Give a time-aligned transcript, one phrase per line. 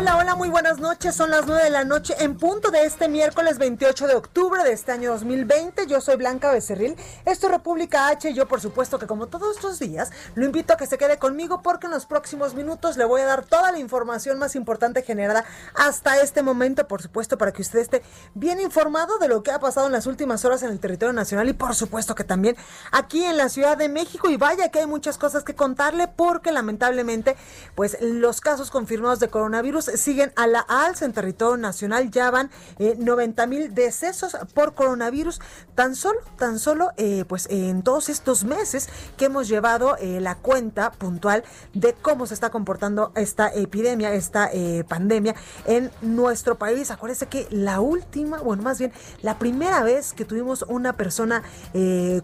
[0.00, 1.14] Hola, hola, muy buenas noches.
[1.14, 4.72] Son las 9 de la noche en punto de este miércoles 28 de octubre de
[4.72, 5.86] este año 2020.
[5.86, 6.96] Yo soy Blanca Becerril.
[7.26, 10.72] Esto es República H y yo por supuesto que como todos estos días lo invito
[10.72, 13.72] a que se quede conmigo porque en los próximos minutos le voy a dar toda
[13.72, 18.58] la información más importante generada hasta este momento, por supuesto, para que usted esté bien
[18.58, 21.52] informado de lo que ha pasado en las últimas horas en el territorio nacional y
[21.52, 22.56] por supuesto que también
[22.90, 24.30] aquí en la Ciudad de México.
[24.30, 27.36] Y vaya que hay muchas cosas que contarle porque lamentablemente
[27.74, 32.10] pues los casos confirmados de coronavirus siguen a la alza en territorio nacional.
[32.10, 35.40] Ya van 90 mil decesos por coronavirus.
[35.74, 40.34] Tan solo, tan solo, eh, pues en todos estos meses que hemos llevado eh, la
[40.36, 45.34] cuenta puntual de cómo se está comportando esta epidemia, esta eh, pandemia
[45.66, 46.90] en nuestro país.
[46.90, 51.42] Acuérdense que la última, bueno, más bien la primera vez que tuvimos una persona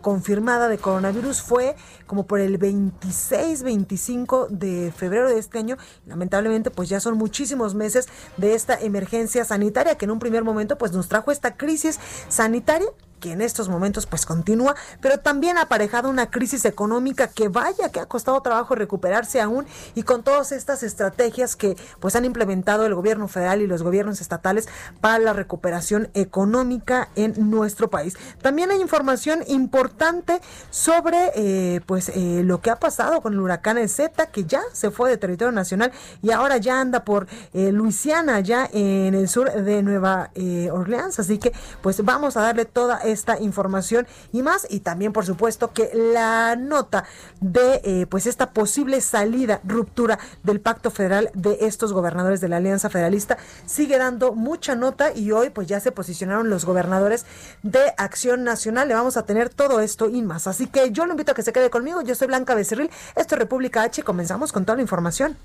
[0.01, 5.77] confirmada de coronavirus fue como por el 26, 25 de febrero de este año.
[6.07, 10.79] Lamentablemente, pues ya son muchísimos meses de esta emergencia sanitaria que en un primer momento
[10.79, 12.89] pues nos trajo esta crisis sanitaria
[13.21, 17.91] que en estos momentos pues continúa, pero también ha aparejado una crisis económica que vaya
[17.91, 22.87] que ha costado trabajo recuperarse aún y con todas estas estrategias que pues han implementado
[22.87, 24.69] el gobierno federal y los gobiernos estatales
[25.01, 28.17] para la recuperación económica en nuestro país.
[28.43, 30.41] También hay información importante
[30.71, 34.91] sobre eh, pues eh, lo que ha pasado con el huracán Z que ya se
[34.91, 35.93] fue de territorio nacional
[36.23, 40.31] y ahora ya anda por eh, Luisiana, ya en el sur de Nueva
[40.73, 41.53] Orleans, así que
[41.83, 44.67] pues vamos a darle toda esta información y más.
[44.71, 47.05] Y también, por supuesto, que la nota
[47.41, 52.57] de eh, pues esta posible salida, ruptura del pacto federal de estos gobernadores de la
[52.57, 57.27] Alianza Federalista sigue dando mucha nota y hoy pues ya se posicionaron los gobernadores
[57.63, 58.89] de Acción Nacional.
[58.89, 60.47] Le vamos a tener todo esto y más.
[60.47, 62.03] Así que yo lo invito a que se quede conmigo.
[62.03, 62.91] Yo soy Blanca Becerril.
[63.15, 64.03] Esto es República H.
[64.03, 65.37] Comenzamos con toda la información.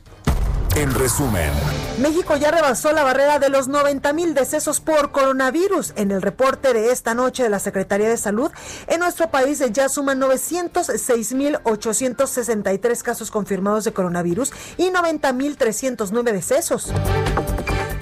[0.76, 1.52] En resumen,
[2.00, 5.94] México ya rebasó la barrera de los 90 mil decesos por coronavirus.
[5.98, 8.52] En el reporte de esta noche de la Secretaría de Salud,
[8.88, 15.58] en nuestro país ya suman 906 mil 863 casos confirmados de coronavirus y 90 mil
[15.58, 16.94] 309 decesos.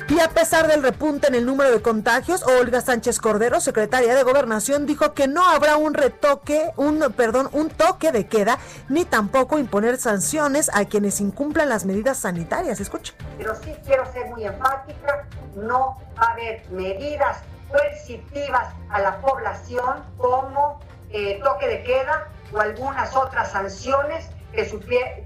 [0.09, 4.24] Y a pesar del repunte en el número de contagios, Olga Sánchez Cordero, secretaria de
[4.24, 9.59] Gobernación, dijo que no habrá un retoque, un perdón, un toque de queda, ni tampoco
[9.59, 12.80] imponer sanciones a quienes incumplan las medidas sanitarias.
[12.80, 13.14] Escucha.
[13.38, 17.38] Pero sí quiero ser muy enfática, no va a haber medidas
[17.69, 20.80] coercitivas a la población como
[21.12, 24.66] eh, toque de queda o algunas otras sanciones que,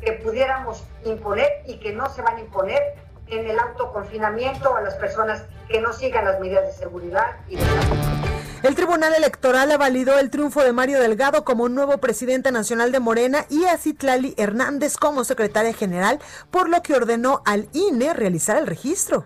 [0.03, 2.81] que pudiéramos imponer y que no se van a imponer
[3.27, 7.63] en el autoconfinamiento a las personas que no sigan las medidas de seguridad y de.
[8.63, 13.45] El Tribunal Electoral validó el triunfo de Mario Delgado como nuevo presidente nacional de Morena
[13.49, 16.19] y a Citlali Hernández como secretaria general,
[16.49, 19.25] por lo que ordenó al INE realizar el registro.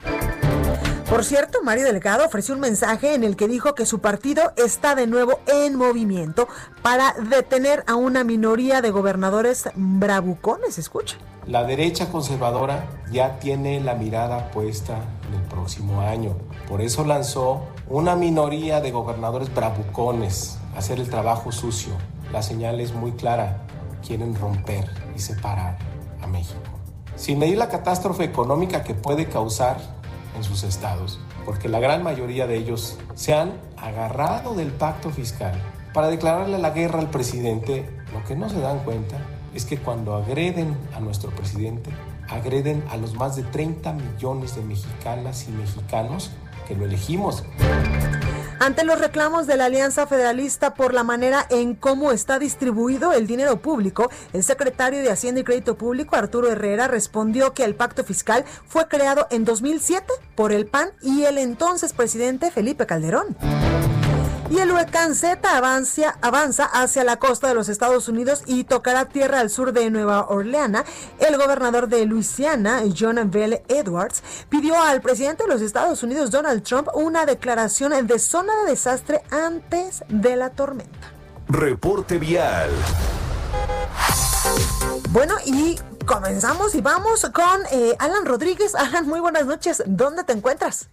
[1.18, 4.94] Por cierto, Mario Delgado ofreció un mensaje en el que dijo que su partido está
[4.94, 6.48] de nuevo en movimiento
[6.84, 10.78] para detener a una minoría de gobernadores bravucones.
[10.78, 11.18] Escucha.
[11.48, 14.96] La derecha conservadora ya tiene la mirada puesta
[15.28, 16.38] en el próximo año.
[16.68, 21.94] Por eso lanzó una minoría de gobernadores bravucones a hacer el trabajo sucio.
[22.32, 23.64] La señal es muy clara.
[24.06, 25.80] Quieren romper y separar
[26.22, 26.62] a México.
[27.16, 29.97] Sin medir la catástrofe económica que puede causar
[30.38, 35.54] en sus estados, porque la gran mayoría de ellos se han agarrado del pacto fiscal
[35.94, 37.90] para declararle la guerra al presidente.
[38.14, 39.18] Lo que no se dan cuenta
[39.54, 41.90] es que cuando agreden a nuestro presidente,
[42.30, 46.32] agreden a los más de 30 millones de mexicanas y mexicanos
[46.68, 47.44] que lo elegimos.
[48.60, 53.28] Ante los reclamos de la Alianza Federalista por la manera en cómo está distribuido el
[53.28, 58.04] dinero público, el secretario de Hacienda y Crédito Público, Arturo Herrera, respondió que el pacto
[58.04, 63.38] fiscal fue creado en 2007 por el PAN y el entonces presidente Felipe Calderón.
[64.50, 69.06] Y el huracán Z avanza, avanza hacia la costa de los Estados Unidos y tocará
[69.06, 70.84] tierra al sur de Nueva Orleans.
[71.20, 76.64] El gobernador de Luisiana, John Bell Edwards, pidió al presidente de los Estados Unidos, Donald
[76.64, 81.12] Trump, una declaración de zona de desastre antes de la tormenta.
[81.50, 82.70] Reporte vial.
[85.10, 88.76] Bueno, y comenzamos y vamos con eh, Alan Rodríguez.
[88.76, 89.84] Alan, muy buenas noches.
[89.86, 90.90] ¿Dónde te encuentras?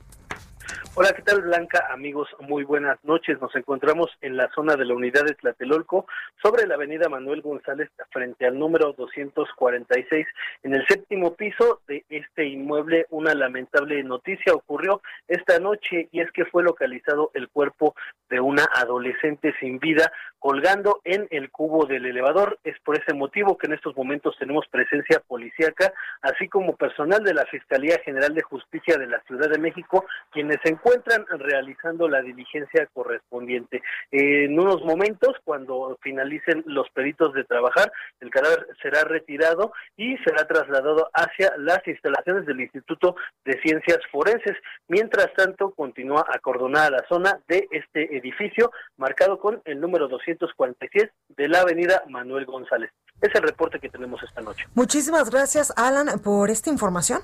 [0.96, 1.88] Hola, ¿qué tal Blanca?
[1.90, 3.40] Amigos, muy buenas noches.
[3.40, 6.06] Nos encontramos en la zona de la unidad de Tlatelolco,
[6.40, 10.24] sobre la avenida Manuel González, frente al número 246.
[10.62, 16.30] En el séptimo piso de este inmueble, una lamentable noticia ocurrió esta noche y es
[16.30, 17.96] que fue localizado el cuerpo
[18.30, 20.12] de una adolescente sin vida
[20.44, 22.58] colgando en el cubo del elevador.
[22.64, 27.32] Es por ese motivo que en estos momentos tenemos presencia policíaca, así como personal de
[27.32, 32.20] la Fiscalía General de Justicia de la Ciudad de México, quienes se encuentran realizando la
[32.20, 33.80] diligencia correspondiente.
[34.10, 40.46] en unos momentos, cuando finalicen los peritos de trabajar, el cadáver será retirado y será
[40.46, 44.58] trasladado hacia las instalaciones del Instituto de Ciencias Forenses.
[44.88, 50.06] Mientras tanto, continúa acordonada la zona de este edificio, marcado con el número
[50.38, 52.90] 246 de la avenida Manuel González.
[53.20, 54.66] Es el reporte que tenemos esta noche.
[54.74, 57.20] Muchísimas gracias, Alan, por esta información.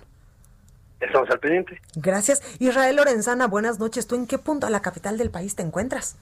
[1.01, 1.81] Estamos al pendiente.
[1.97, 2.43] Gracias.
[2.61, 4.07] Israel Lorenzana, buenas noches.
[4.07, 6.19] ¿Tú en qué punto de la capital del país te encuentras?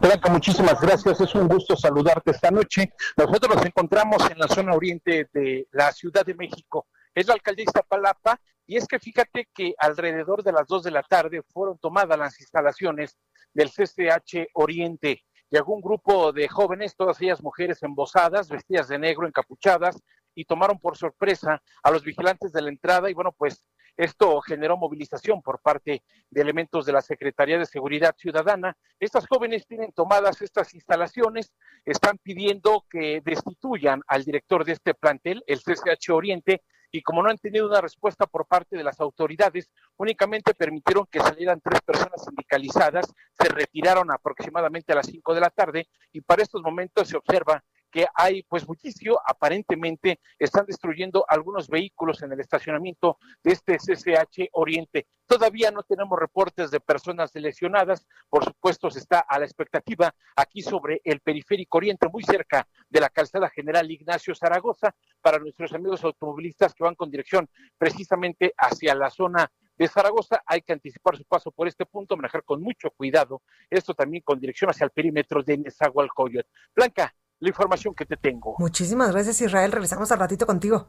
[0.00, 1.20] Blanca, muchísimas gracias.
[1.20, 2.92] Es un gusto saludarte esta noche.
[3.16, 6.86] Nosotros nos encontramos en la zona oriente de la Ciudad de México.
[7.14, 11.02] Es la alcaldía Iztapalapa y es que fíjate que alrededor de las dos de la
[11.02, 13.18] tarde fueron tomadas las instalaciones
[13.52, 15.24] del CCH Oriente.
[15.52, 20.02] Llegó un grupo de jóvenes, todas ellas mujeres embosadas, vestidas de negro, encapuchadas,
[20.34, 23.62] y tomaron por sorpresa a los vigilantes de la entrada y bueno, pues
[23.98, 28.74] esto generó movilización por parte de elementos de la Secretaría de Seguridad Ciudadana.
[28.98, 31.52] Estas jóvenes tienen tomadas estas instalaciones,
[31.84, 37.30] están pidiendo que destituyan al director de este plantel, el CCH Oriente, y como no
[37.30, 42.22] han tenido una respuesta por parte de las autoridades, únicamente permitieron que salieran tres personas
[42.22, 47.16] sindicalizadas, se retiraron aproximadamente a las cinco de la tarde y para estos momentos se
[47.16, 53.76] observa que hay pues muchísimo, aparentemente están destruyendo algunos vehículos en el estacionamiento de este
[53.76, 55.06] CCH Oriente.
[55.26, 60.62] Todavía no tenemos reportes de personas lesionadas, por supuesto se está a la expectativa aquí
[60.62, 66.02] sobre el periférico oriente, muy cerca de la calzada general Ignacio Zaragoza, para nuestros amigos
[66.02, 67.48] automovilistas que van con dirección
[67.78, 70.42] precisamente hacia la zona de Zaragoza.
[70.46, 73.42] Hay que anticipar su paso por este punto, manejar con mucho cuidado.
[73.70, 76.48] Esto también con dirección hacia el perímetro de Nezahualcóyotl.
[76.74, 78.54] Blanca, la información que te tengo.
[78.58, 79.72] Muchísimas gracias, Israel.
[79.72, 80.86] Regresamos al ratito contigo.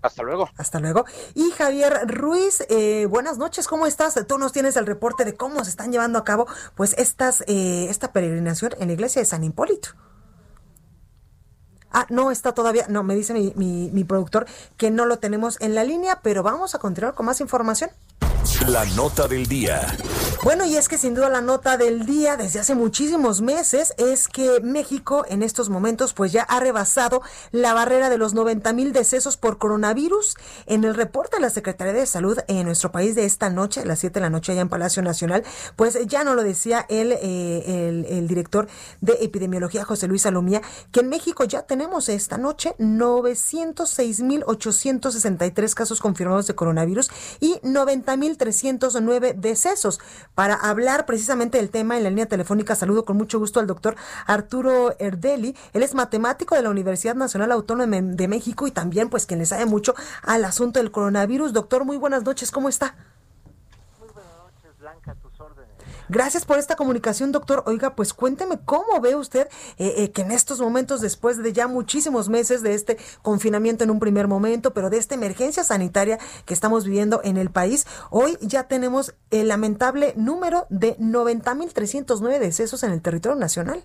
[0.00, 0.48] Hasta luego.
[0.56, 1.04] Hasta luego.
[1.34, 4.14] Y Javier Ruiz, eh, buenas noches, ¿cómo estás?
[4.28, 6.46] Tú nos tienes el reporte de cómo se están llevando a cabo
[6.76, 9.90] pues estas, eh, esta peregrinación en la iglesia de San Hipólito.
[11.90, 14.46] Ah, no está todavía, no, me dice mi, mi, mi productor
[14.76, 17.90] que no lo tenemos en la línea, pero vamos a continuar con más información.
[18.66, 19.86] La nota del día.
[20.42, 24.26] Bueno, y es que sin duda la nota del día desde hace muchísimos meses es
[24.26, 27.22] que México en estos momentos pues ya ha rebasado
[27.52, 30.36] la barrera de los 90 mil decesos por coronavirus.
[30.66, 33.84] En el reporte de la Secretaría de Salud en nuestro país de esta noche, a
[33.84, 35.44] las 7 de la noche allá en Palacio Nacional,
[35.76, 38.66] pues ya no lo decía el, eh, el, el director
[39.00, 45.74] de epidemiología José Luis Salomía, que en México ya tenemos esta noche 906 mil 863
[45.74, 50.00] casos confirmados de coronavirus y 90 mil 309 decesos.
[50.34, 53.96] Para hablar precisamente del tema en la línea telefónica, saludo con mucho gusto al doctor
[54.26, 55.54] Arturo Erdeli.
[55.72, 59.46] Él es matemático de la Universidad Nacional Autónoma de México y también pues quien le
[59.46, 61.52] sabe mucho al asunto del coronavirus.
[61.52, 62.94] Doctor, muy buenas noches, ¿cómo está?
[66.08, 67.62] Gracias por esta comunicación, doctor.
[67.66, 71.68] Oiga, pues cuénteme cómo ve usted eh, eh, que en estos momentos, después de ya
[71.68, 76.54] muchísimos meses de este confinamiento en un primer momento, pero de esta emergencia sanitaria que
[76.54, 82.92] estamos viviendo en el país, hoy ya tenemos el lamentable número de 90.309 decesos en
[82.92, 83.84] el territorio nacional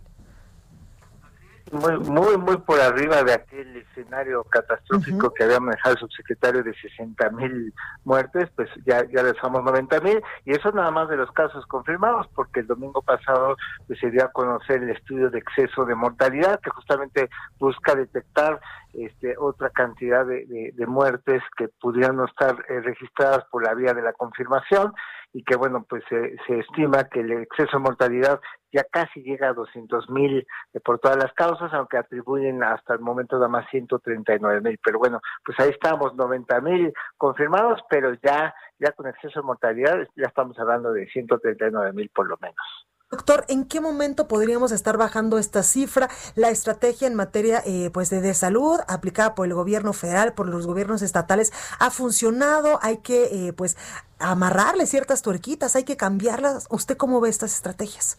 [1.74, 6.74] muy, muy, muy por arriba de aquel escenario catastrófico que había manejado el subsecretario de
[6.75, 11.18] 60 mil muertes, pues ya, ya les somos 90 mil, y eso nada más de
[11.18, 15.39] los casos confirmados, porque el domingo pasado pues, se dio a conocer el estudio de
[15.39, 18.60] exceso de mortalidad, que justamente busca detectar
[18.94, 23.94] este, otra cantidad de, de, muertes que pudieran no estar eh, registradas por la vía
[23.94, 24.94] de la confirmación,
[25.34, 28.39] y que bueno, pues se estima que el exceso de mortalidad
[28.74, 33.00] ya casi llega a 200 mil eh, por todas las causas, aunque atribuyen hasta el
[33.00, 34.80] momento nada más 139 mil.
[34.84, 39.98] Pero bueno, pues ahí estamos, 90 mil confirmados, pero ya, ya con exceso de mortalidad
[40.15, 42.88] ya estamos hablando de 139 mil por lo menos.
[43.13, 46.10] Doctor, ¿en qué momento podríamos estar bajando esta cifra?
[46.34, 50.65] La estrategia en materia eh, pues de, salud aplicada por el gobierno federal, por los
[50.65, 52.80] gobiernos estatales, ha funcionado.
[52.82, 53.77] Hay que eh, pues
[54.18, 56.65] amarrarle ciertas tuerquitas, hay que cambiarlas.
[56.72, 58.18] ¿Usted cómo ve estas estrategias?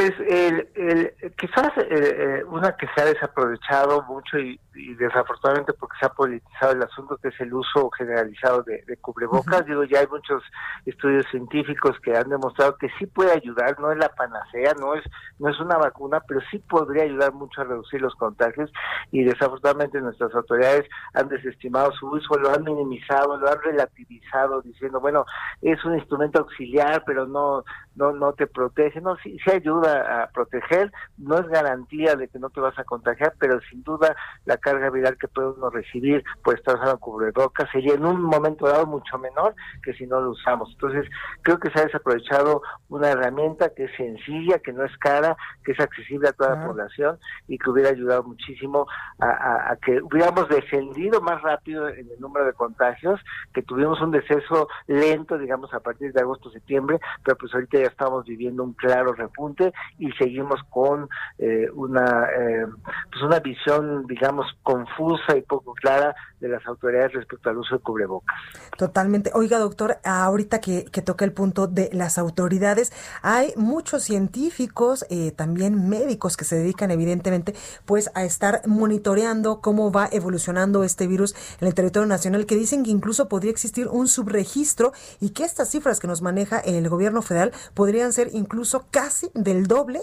[0.00, 4.58] Pues el, el, quizás eh, eh, una que se ha desaprovechado mucho y,
[4.96, 9.66] desafortunadamente porque se ha politizado el asunto que es el uso generalizado de, cubrebocas.
[9.66, 10.42] Digo, ya hay muchos
[10.86, 15.04] estudios científicos que han demostrado que sí puede ayudar, no es la panacea, no es
[15.38, 18.70] no es una vacuna, pero sí podría ayudar mucho a reducir los contagios
[19.10, 25.00] y desafortunadamente nuestras autoridades han desestimado su uso, lo han minimizado, lo han relativizado diciendo,
[25.00, 25.26] bueno,
[25.60, 27.64] es un instrumento auxiliar, pero no
[28.00, 32.38] no no te protege, no sí, sí ayuda a proteger, no es garantía de que
[32.38, 34.16] no te vas a contagiar, pero sin duda
[34.46, 38.66] la carga viral que puede uno recibir por estar usando cubrebocas sería en un momento
[38.66, 40.70] dado mucho menor que si no lo usamos.
[40.72, 41.06] Entonces,
[41.42, 45.72] creo que se ha desaprovechado una herramienta que es sencilla, que no es cara, que
[45.72, 48.86] es accesible a toda la población y que hubiera ayudado muchísimo
[49.18, 53.20] a, que hubiéramos descendido más rápido en el número de contagios,
[53.52, 57.89] que tuvimos un deceso lento, digamos, a partir de agosto, septiembre, pero pues ahorita ya
[57.90, 62.66] estamos viviendo un claro repunte y seguimos con eh, una, eh,
[63.10, 67.82] pues una visión, digamos, confusa y poco clara de las autoridades respecto al uso de
[67.82, 68.34] cubrebocas.
[68.76, 69.30] Totalmente.
[69.34, 72.92] Oiga, doctor, ahorita que, que toca el punto de las autoridades,
[73.22, 77.54] hay muchos científicos, eh, también médicos que se dedican evidentemente
[77.84, 82.84] pues a estar monitoreando cómo va evolucionando este virus en el territorio nacional, que dicen
[82.84, 87.22] que incluso podría existir un subregistro y que estas cifras que nos maneja el gobierno
[87.22, 90.00] federal podrían ser incluso casi del doble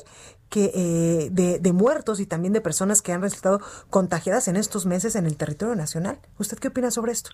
[0.49, 3.59] que eh, de, de, muertos y también de personas que han resultado
[3.89, 6.19] contagiadas en estos meses en el territorio nacional.
[6.39, 7.31] ¿Usted qué opina sobre esto?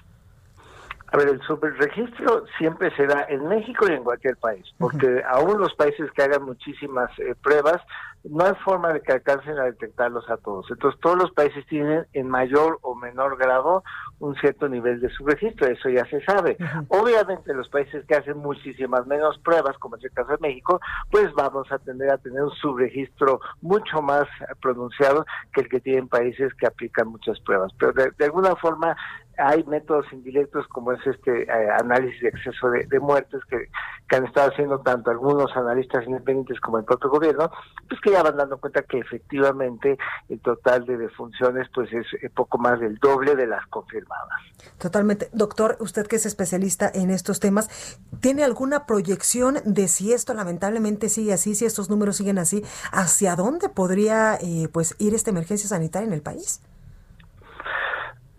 [1.13, 5.59] A ver, el superregistro siempre se da en México y en cualquier país, porque aún
[5.61, 7.79] los países que hagan muchísimas eh, pruebas,
[8.23, 10.65] no hay forma de que alcancen a detectarlos a todos.
[10.71, 13.83] Entonces, todos los países tienen en mayor o menor grado
[14.19, 16.57] un cierto nivel de subregistro, eso ya se sabe.
[16.87, 20.79] Obviamente, los países que hacen muchísimas menos pruebas, como es el caso de México,
[21.11, 24.25] pues vamos a tender a tener un subregistro mucho más
[24.61, 27.71] pronunciado que el que tienen países que aplican muchas pruebas.
[27.77, 28.95] Pero de alguna forma,
[29.37, 33.69] hay métodos indirectos como es este eh, análisis de exceso de, muertes que,
[34.15, 37.49] han estado haciendo tanto algunos analistas independientes como el propio gobierno,
[37.89, 39.97] pues que ya van dando cuenta que efectivamente
[40.29, 44.39] el total de defunciones pues es poco más del doble de las confirmadas.
[44.77, 45.29] Totalmente.
[45.33, 51.09] Doctor, usted que es especialista en estos temas, ¿tiene alguna proyección de si esto lamentablemente
[51.09, 55.67] sigue así, si estos números siguen así, hacia dónde podría eh, pues ir esta emergencia
[55.67, 56.61] sanitaria en el país?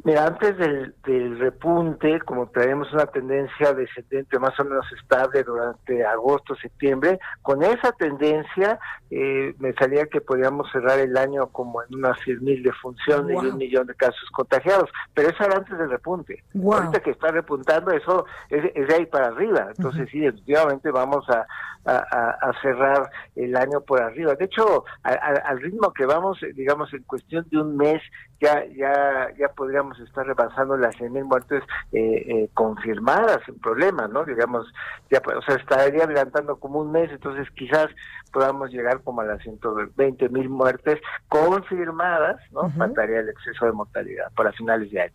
[0.05, 6.55] Mira, antes del, repunte, como tenemos una tendencia descendente más o menos estable durante agosto,
[6.57, 8.79] septiembre, con esa tendencia
[9.11, 13.47] eh, me salía que podíamos cerrar el año como en unas 100 mil defunciones y
[13.47, 16.45] un millón de casos contagiados, pero eso era antes del repunte.
[16.55, 19.69] Ahorita que está repuntando, eso es, de ahí para arriba.
[19.75, 21.47] Entonces, sí, definitivamente vamos a,
[21.87, 24.35] a, cerrar el año por arriba.
[24.35, 28.03] De hecho, al ritmo que vamos, digamos, en cuestión de un mes,
[28.41, 34.25] ya, ya, ya podríamos estar rebasando las 100.000 muertes eh, eh, confirmadas sin problema, ¿no?
[34.25, 34.67] Digamos,
[35.11, 37.89] ya, o sea, estaría adelantando como un mes, entonces quizás
[38.33, 42.69] podamos llegar como a las 120.000 muertes confirmadas, ¿no?
[42.71, 45.15] Faltaría el exceso de mortalidad para finales de año.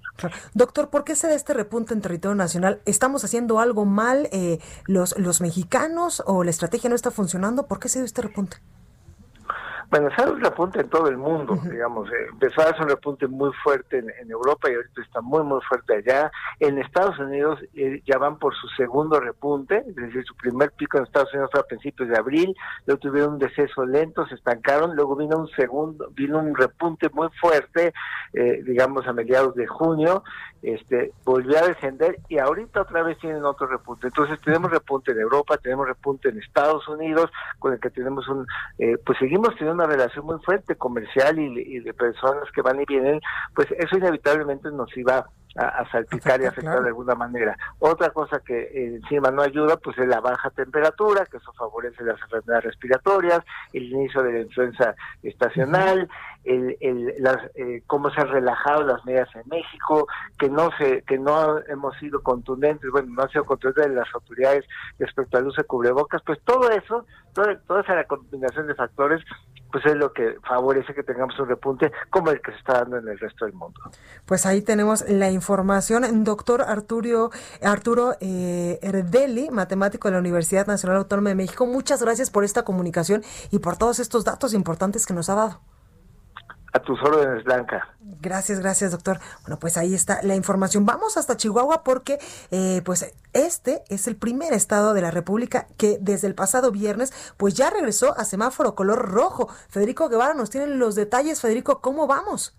[0.54, 2.82] Doctor, ¿por qué se da este repunte en territorio nacional?
[2.86, 7.68] ¿Estamos haciendo algo mal eh, los, los mexicanos o la estrategia no está funcionando?
[7.68, 8.58] ¿Por qué se da este repunte?
[9.90, 12.08] Bueno, se un repunte en todo el mundo, digamos.
[12.10, 15.60] Eh, empezó a hacer un repunte muy fuerte en, Europa y ahorita está muy, muy
[15.68, 16.32] fuerte allá.
[16.60, 20.98] En Estados Unidos eh, ya van por su segundo repunte, es decir, su primer pico
[20.98, 22.56] en Estados Unidos fue a principios de abril,
[22.86, 27.30] luego tuvieron un deceso lento, se estancaron, luego vino un segundo, vino un repunte muy
[27.42, 27.92] fuerte,
[28.34, 30.24] eh, digamos, a mediados de junio,
[30.62, 34.08] este volvió a descender y ahorita otra vez tienen otro repunte.
[34.08, 38.46] Entonces tenemos repunte en Europa, tenemos repunte en Estados Unidos, con el que tenemos un,
[38.78, 43.22] pues seguimos teniendo una relación muy fuerte comercial y, de personas que van y vienen,
[43.56, 45.26] pues eso inevitablemente nos iba
[45.60, 47.58] a, salpicar y afectar de alguna manera.
[47.80, 52.04] Otra cosa que eh, encima no ayuda, pues es la baja temperatura, que eso favorece
[52.04, 53.42] las enfermedades respiratorias,
[53.74, 56.10] el inicio de la influenza estacional,
[56.46, 61.02] el, el, las, eh, cómo se han relajado las medidas en México, que no se,
[61.04, 64.66] que no hemos sido contundentes, bueno, no han sido contundentes las autoridades
[64.98, 69.22] respecto al uso de cubrebocas, pues todo eso, toda, toda esa combinación de factores
[69.72, 72.98] pues es lo que favorece que tengamos un repunte como el que se está dando
[72.98, 73.80] en el resto del mundo.
[74.26, 75.49] Pues ahí tenemos la información.
[76.24, 77.32] Doctor Arturo,
[77.64, 82.64] Arturo eh, Erdeli, matemático de la Universidad Nacional Autónoma de México, muchas gracias por esta
[82.64, 85.60] comunicación y por todos estos datos importantes que nos ha dado.
[86.72, 87.96] A tus órdenes, Blanca.
[88.22, 89.20] Gracias, gracias, doctor.
[89.42, 90.86] Bueno, pues ahí está la información.
[90.86, 92.20] Vamos hasta Chihuahua porque,
[92.52, 97.12] eh, pues, este es el primer estado de la República que desde el pasado viernes,
[97.38, 99.50] pues ya regresó a semáforo color rojo.
[99.68, 101.42] Federico Guevara nos tiene los detalles.
[101.42, 102.59] Federico, ¿cómo vamos?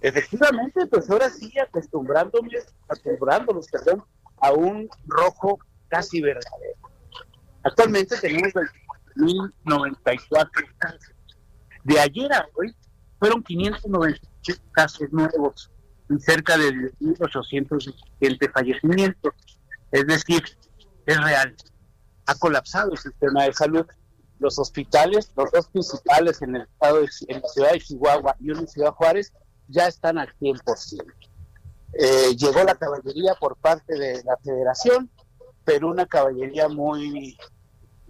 [0.00, 2.50] Efectivamente, pues ahora sí, acostumbrándome,
[2.88, 4.04] acostumbrándonos, perdón,
[4.40, 6.78] a un rojo casi verdadero.
[7.62, 8.52] Actualmente tenemos
[9.16, 11.14] 1094 casos.
[11.84, 12.74] De ayer a hoy
[13.18, 15.70] fueron 598 casos nuevos
[16.08, 19.34] y cerca de 1.817 fallecimientos.
[19.92, 20.42] Es decir,
[21.06, 21.54] es real.
[22.26, 23.86] Ha colapsado el sistema de salud.
[24.38, 28.50] Los hospitales, los dos principales en el estado, de, en la ciudad de Chihuahua y
[28.50, 29.32] uno en Ciudad Juárez,
[29.70, 31.04] ya están al 100%.
[31.92, 35.10] Eh, llegó la caballería por parte de la federación,
[35.64, 37.36] pero una caballería muy,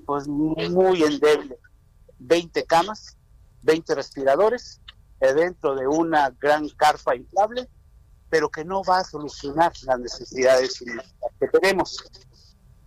[0.06, 1.58] pues muy endeble.
[2.18, 3.16] 20 camas,
[3.62, 4.80] 20 respiradores,
[5.20, 7.68] dentro de una gran carpa inflable,
[8.28, 10.82] pero que no va a solucionar las necesidades
[11.38, 11.98] que tenemos.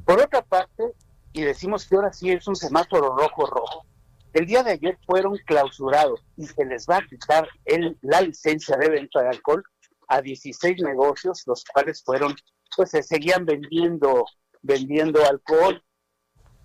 [0.06, 0.94] Por otra parte,
[1.32, 3.86] y decimos que ahora sí es un semáforo rojo-rojo,
[4.34, 8.76] el día de ayer fueron clausurados y se les va a quitar el, la licencia
[8.78, 9.64] de venta de alcohol
[10.08, 12.36] a 16 negocios, los cuales fueron,
[12.76, 14.26] pues se seguían vendiendo,
[14.62, 15.84] vendiendo alcohol.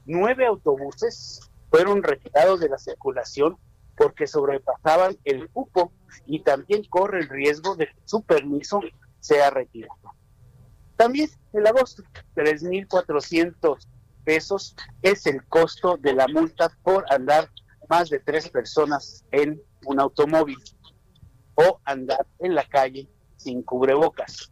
[0.07, 3.59] Nueve autobuses fueron retirados de la circulación
[3.97, 5.93] porque sobrepasaban el cupo
[6.27, 8.81] y también corre el riesgo de que su permiso
[9.21, 10.15] sea retirado.
[10.97, 12.03] También el agosto,
[12.35, 13.87] 3.400
[14.29, 17.49] pesos es el costo de la multa por andar
[17.89, 20.59] más de tres personas en un automóvil
[21.55, 23.09] o andar en la calle
[23.39, 24.51] sin cubrebocas.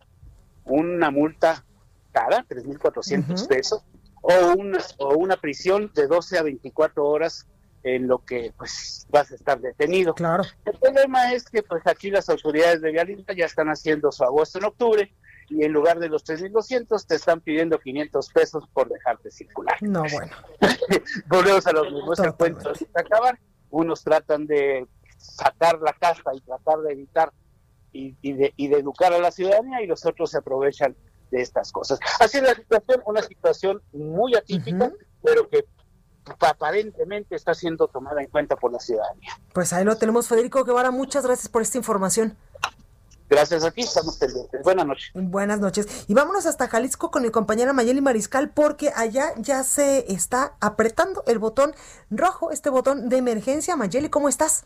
[0.64, 1.62] Una multa
[2.10, 3.84] cara, 3.400 pesos,
[4.22, 7.46] o una, o una prisión de 12 a 24 horas
[7.82, 10.14] en lo que pues vas a estar detenido.
[10.14, 10.44] Claro.
[10.64, 14.58] El problema es que pues aquí las autoridades de Vialita ya están haciendo su agosto
[14.58, 15.14] en octubre
[15.48, 19.76] y en lugar de los 3.200 te están pidiendo 500 pesos por dejarte circular.
[19.80, 20.32] No, bueno.
[21.28, 23.38] Volvemos a los mismos encuentros acabar.
[23.70, 24.86] Unos tratan de
[25.18, 27.32] sacar la casa y tratar de evitar
[27.92, 30.96] y, y, de, y de educar a la ciudadanía y los otros se aprovechan
[31.30, 31.98] de estas cosas.
[32.20, 35.06] Así es la situación, una situación muy atípica, uh -huh.
[35.22, 35.64] pero que
[36.40, 39.30] aparentemente está siendo tomada en cuenta por la ciudadanía.
[39.52, 40.90] Pues ahí lo tenemos, Federico Guevara.
[40.90, 42.36] Muchas gracias por esta información.
[43.28, 44.62] Gracias a ti, estamos pendientes.
[44.62, 45.10] Buenas noches.
[45.14, 45.86] Buenas noches.
[46.06, 51.24] Y vámonos hasta Jalisco con mi compañera Mayeli Mariscal, porque allá ya se está apretando
[51.26, 51.74] el botón
[52.10, 53.76] rojo, este botón de emergencia.
[53.76, 54.64] Mayeli, ¿cómo estás?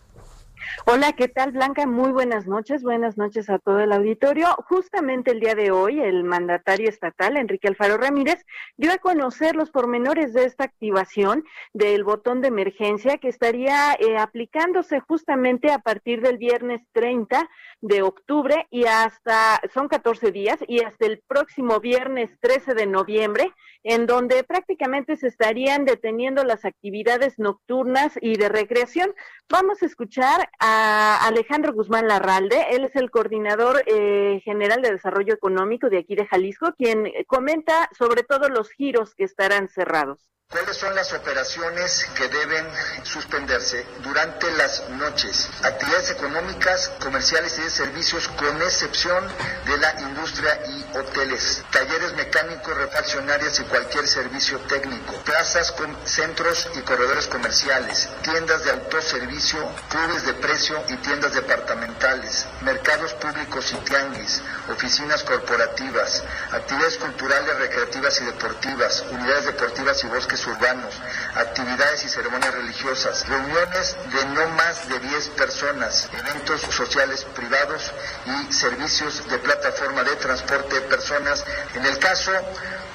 [0.87, 1.87] Hola, ¿qué tal Blanca?
[1.87, 4.47] Muy buenas noches, buenas noches a todo el auditorio.
[4.69, 8.45] Justamente el día de hoy, el mandatario estatal, Enrique Alfaro Ramírez,
[8.77, 14.19] dio a conocer los pormenores de esta activación del botón de emergencia que estaría eh,
[14.19, 17.49] aplicándose justamente a partir del viernes 30
[17.81, 23.53] de octubre y hasta, son 14 días, y hasta el próximo viernes 13 de noviembre,
[23.83, 29.15] en donde prácticamente se estarían deteniendo las actividades nocturnas y de recreación.
[29.49, 35.35] Vamos a escuchar a Alejandro Guzmán Larralde, él es el coordinador eh, general de desarrollo
[35.35, 40.27] económico de aquí de Jalisco, quien comenta sobre todo los giros que estarán cerrados.
[40.51, 42.67] ¿Cuáles son las operaciones que deben
[43.05, 45.49] suspenderse durante las noches?
[45.63, 49.29] Actividades económicas, comerciales y de servicios con excepción
[49.65, 56.69] de la industria y hoteles, talleres mecánicos, refaccionarias y cualquier servicio técnico, plazas con centros
[56.75, 59.57] y corredores comerciales, tiendas de autoservicio,
[59.89, 68.21] clubes de precio y tiendas departamentales, mercados públicos y tianguis, oficinas corporativas, actividades culturales, recreativas
[68.21, 70.95] y deportivas, unidades deportivas y bosques urbanos,
[71.35, 77.93] actividades y ceremonias religiosas, reuniones de no más de 10 personas, eventos sociales privados
[78.27, 81.45] y servicios de plataforma de transporte de personas.
[81.75, 82.33] En el caso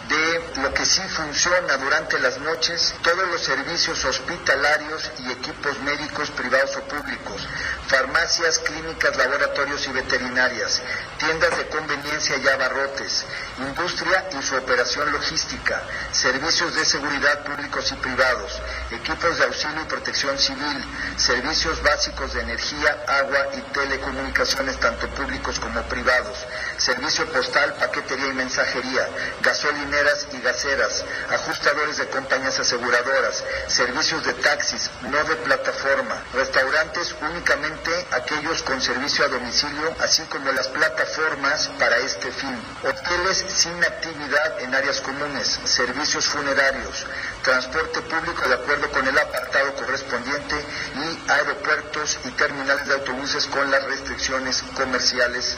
[0.07, 6.29] de lo que sí funciona durante las noches, todos los servicios hospitalarios y equipos médicos
[6.31, 7.41] privados o públicos,
[7.87, 10.81] farmacias, clínicas, laboratorios y veterinarias,
[11.17, 13.25] tiendas de conveniencia y abarrotes,
[13.57, 19.85] industria y su operación logística, servicios de seguridad públicos y privados, equipos de auxilio y
[19.85, 20.85] protección civil,
[21.17, 26.37] servicios básicos de energía, agua y telecomunicaciones, tanto públicos como privados,
[26.77, 29.07] servicio postal, paquetería y mensajería,
[29.41, 37.91] gasolineras y gaseras, ajustadores de compañías aseguradoras, servicios de taxis, no de plataforma, restaurantes únicamente
[38.11, 44.61] aquellos con servicio a domicilio, así como las plataformas para este fin, hoteles sin actividad
[44.61, 47.05] en áreas comunes, servicios funerarios,
[47.43, 50.55] transporte público de acuerdo con el apartado correspondiente
[50.95, 55.55] y aeropuertos y terminales de autobuses con las restricciones comerciales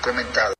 [0.00, 0.59] comentadas.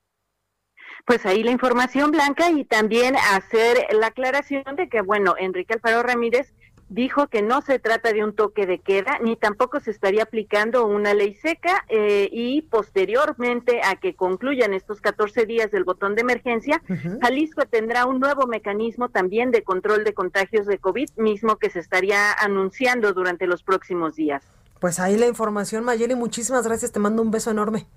[1.10, 6.04] Pues ahí la información blanca y también hacer la aclaración de que, bueno, Enrique Alfaro
[6.04, 6.54] Ramírez
[6.88, 10.86] dijo que no se trata de un toque de queda, ni tampoco se estaría aplicando
[10.86, 16.20] una ley seca eh, y posteriormente a que concluyan estos 14 días del botón de
[16.20, 16.80] emergencia,
[17.20, 21.80] Jalisco tendrá un nuevo mecanismo también de control de contagios de COVID, mismo que se
[21.80, 24.44] estaría anunciando durante los próximos días.
[24.78, 27.88] Pues ahí la información, Mayeli, muchísimas gracias, te mando un beso enorme.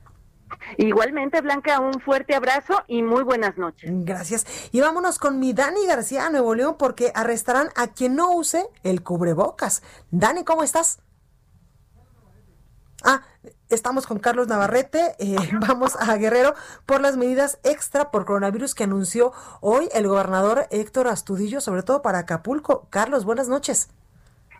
[0.77, 3.89] Igualmente, Blanca, un fuerte abrazo y muy buenas noches.
[3.93, 4.45] Gracias.
[4.71, 9.03] Y vámonos con mi Dani García, Nuevo León, porque arrestarán a quien no use el
[9.03, 9.83] cubrebocas.
[10.11, 10.99] Dani, ¿cómo estás?
[13.03, 13.21] Ah,
[13.69, 15.15] estamos con Carlos Navarrete.
[15.19, 15.35] Eh,
[15.67, 16.53] vamos a Guerrero
[16.85, 22.01] por las medidas extra por coronavirus que anunció hoy el gobernador Héctor Astudillo, sobre todo
[22.01, 22.87] para Acapulco.
[22.89, 23.89] Carlos, buenas noches.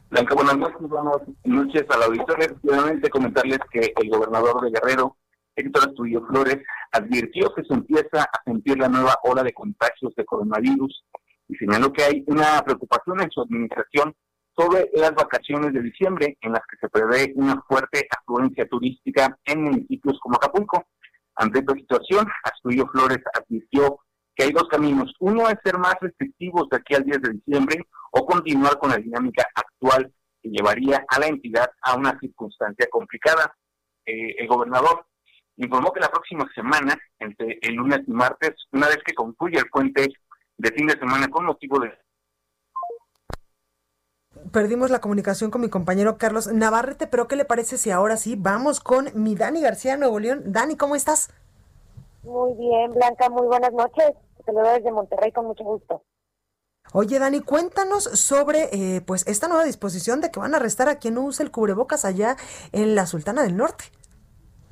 [0.10, 0.78] Blanca, buenas noches.
[0.82, 2.46] Buenas noches a la auditoría.
[2.46, 5.16] Efectivamente, comentarles que el gobernador de Guerrero
[5.56, 6.58] Héctor Astudillo Flores
[6.92, 11.06] advirtió que se empieza a sentir la nueva ola de contagios de coronavirus
[11.48, 14.14] y señaló que hay una preocupación en su administración
[14.56, 19.64] sobre las vacaciones de diciembre en las que se prevé una fuerte afluencia turística en
[19.64, 20.86] municipios como Acapulco.
[21.36, 24.00] Ante esta situación, Astudillo Flores advirtió
[24.36, 25.14] que hay dos caminos.
[25.20, 28.98] Uno es ser más restrictivos de aquí al 10 de diciembre o continuar con la
[28.98, 33.56] dinámica actual que llevaría a la entidad a una circunstancia complicada.
[34.06, 35.06] Eh, el gobernador
[35.58, 39.70] informó que la próxima semana, entre el lunes y martes, una vez que concluya el
[39.70, 40.08] puente
[40.58, 41.92] de fin de semana con motivo de...
[44.52, 48.36] Perdimos la comunicación con mi compañero Carlos Navarrete, pero ¿qué le parece si ahora sí
[48.38, 50.42] vamos con mi Dani García Nuevo León?
[50.46, 51.32] Dani, ¿cómo estás?
[52.24, 54.14] Muy bien, Blanca, muy buenas noches.
[54.46, 56.04] Te lo doy desde Monterrey con mucho gusto.
[56.92, 60.96] Oye, Dani, cuéntanos sobre eh, pues esta nueva disposición de que van a arrestar a
[60.96, 62.36] quien no use el cubrebocas allá
[62.72, 63.86] en la Sultana del Norte.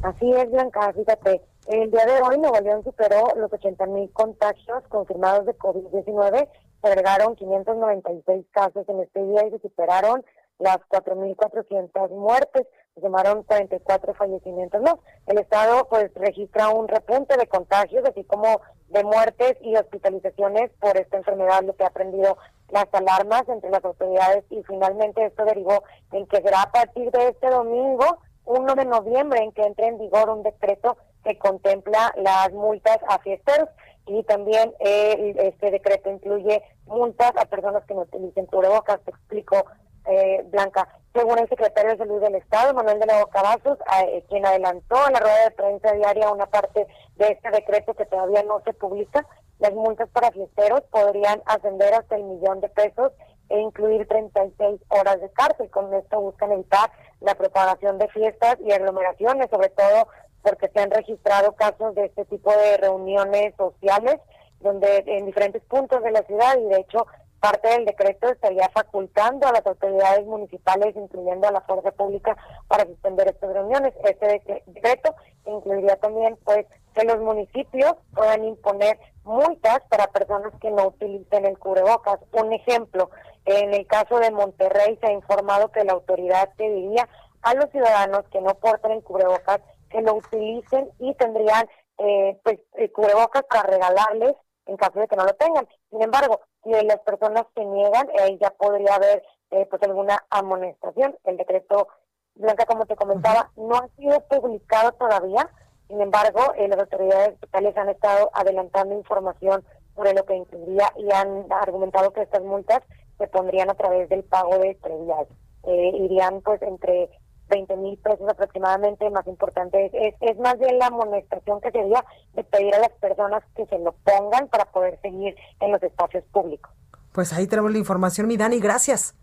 [0.04, 4.84] Así es, Blanca, fíjate, el día de hoy Nuevo León superó los 80 mil contagios
[4.90, 6.50] confirmados de COVID-19,
[6.82, 10.26] se agregaron 596 casos en este día y se superaron
[10.58, 17.46] las 4.400 muertes, se sumaron 44 fallecimientos No, El Estado pues registra un repunte de
[17.46, 18.60] contagios, así como
[18.90, 22.38] de muertes y hospitalizaciones por esta enfermedad, lo que ha aprendido
[22.70, 24.46] las alarmas entre las autoridades.
[24.50, 29.44] Y finalmente esto derivó en que será a partir de este domingo 1 de noviembre
[29.44, 33.70] en que entre en vigor un decreto que contempla las multas a fiesteros
[34.08, 39.00] y también eh, este decreto incluye multas a personas que no utilicen cubrebocas.
[39.02, 39.66] Te explico,
[40.06, 40.88] eh, Blanca.
[41.14, 45.12] Según el secretario de Salud del Estado, Manuel de la Bocabazos, eh, quien adelantó a
[45.12, 49.26] la rueda de prensa diaria una parte de este decreto que todavía no se publica,
[49.60, 53.12] las multas para fiesteros podrían ascender hasta el millón de pesos
[53.52, 55.70] e incluir 36 horas de cárcel.
[55.70, 60.08] Con esto buscan evitar la propagación de fiestas y aglomeraciones, sobre todo
[60.42, 64.20] porque se han registrado casos de este tipo de reuniones sociales
[64.62, 67.06] donde en diferentes puntos de la ciudad y de hecho
[67.42, 72.86] parte del decreto estaría facultando a las autoridades municipales, incluyendo a la fuerza pública, para
[72.86, 73.94] suspender estas reuniones.
[74.04, 80.88] Este decreto incluiría también pues que los municipios puedan imponer multas para personas que no
[80.88, 82.20] utilicen el cubrebocas.
[82.32, 83.10] Un ejemplo,
[83.46, 87.10] en el caso de Monterrey se ha informado que la autoridad pediría
[87.42, 92.60] a los ciudadanos que no porten el cubrebocas que lo utilicen y tendrían eh, pues
[92.74, 94.36] el cubrebocas para regalarles
[94.68, 95.68] en caso de que no lo tengan.
[95.90, 101.18] Sin embargo, si las personas se niegan, ahí ya podría haber eh, pues alguna amonestación.
[101.24, 101.88] El decreto
[102.36, 105.50] Blanca, como te comentaba, no ha sido publicado todavía.
[105.88, 109.64] Sin embargo, eh, las autoridades estatales han estado adelantando información
[109.96, 112.82] sobre lo que incluiría y han argumentado que estas multas
[113.18, 115.28] se pondrían a través del pago de estrellas.
[115.64, 117.10] Eh, irían pues entre
[117.52, 122.44] 20 mil pesos aproximadamente, más importante es, es, más bien la amonestación que sería de
[122.44, 126.72] pedir a las personas que se lo pongan para poder seguir en los espacios públicos.
[127.12, 129.16] Pues ahí tenemos la información, mi Dani, gracias.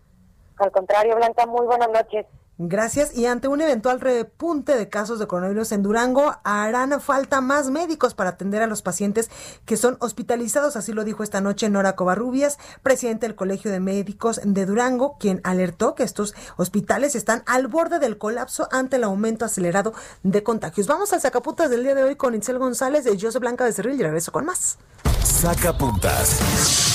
[0.57, 2.25] Al contrario, Blanca, muy buenas noches.
[2.61, 3.15] Gracias.
[3.15, 8.13] Y ante un eventual repunte de casos de coronavirus en Durango, harán falta más médicos
[8.13, 9.31] para atender a los pacientes
[9.63, 10.75] que son hospitalizados.
[10.75, 15.39] Así lo dijo esta noche Nora Covarrubias, presidente del Colegio de Médicos de Durango, quien
[15.45, 19.93] alertó que estos hospitales están al borde del colapso ante el aumento acelerado
[20.23, 20.87] de contagios.
[20.87, 23.97] Vamos al sacapuntas del día de hoy con Itzel González de José Blanca de Cerril
[23.97, 24.77] y regreso con más.
[25.23, 26.88] Sacapuntas.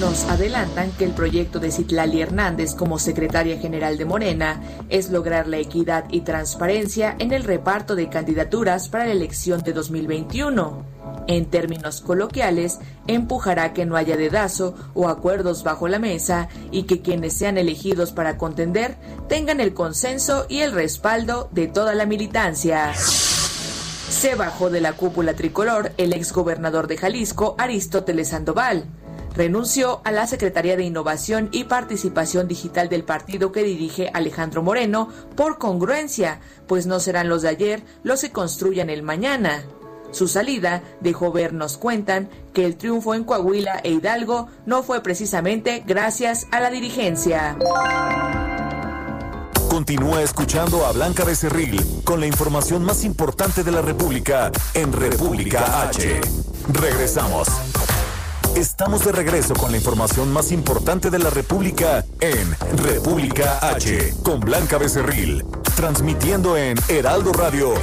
[0.00, 4.58] Nos adelantan que el proyecto de Citlali Hernández como secretaria general de Morena
[4.88, 9.74] es lograr la equidad y transparencia en el reparto de candidaturas para la elección de
[9.74, 10.86] 2021.
[11.26, 17.02] En términos coloquiales, empujará que no haya dedazo o acuerdos bajo la mesa y que
[17.02, 18.96] quienes sean elegidos para contender
[19.28, 22.94] tengan el consenso y el respaldo de toda la militancia.
[22.94, 28.86] Se bajó de la cúpula tricolor el exgobernador de Jalisco, Aristóteles Sandoval
[29.34, 35.08] renunció a la Secretaría de Innovación y Participación Digital del partido que dirige Alejandro Moreno
[35.36, 39.64] por congruencia, pues no serán los de ayer los que construyan el mañana.
[40.12, 45.02] Su salida dejó ver, nos cuentan, que el triunfo en Coahuila e Hidalgo no fue
[45.02, 47.56] precisamente gracias a la dirigencia.
[49.68, 55.82] Continúa escuchando a Blanca Becerril con la información más importante de la República en República
[55.82, 56.20] H.
[56.72, 57.46] Regresamos.
[58.56, 64.40] Estamos de regreso con la información más importante de la República en República H, con
[64.40, 65.44] Blanca Becerril,
[65.76, 67.74] transmitiendo en Heraldo Radio.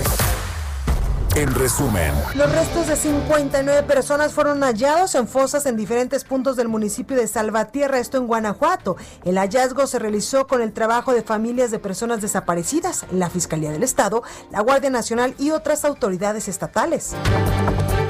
[1.36, 6.68] En resumen, los restos de 59 personas fueron hallados en fosas en diferentes puntos del
[6.68, 8.98] municipio de Salvatierra, esto en Guanajuato.
[9.24, 13.84] El hallazgo se realizó con el trabajo de familias de personas desaparecidas, la Fiscalía del
[13.84, 17.14] Estado, la Guardia Nacional y otras autoridades estatales.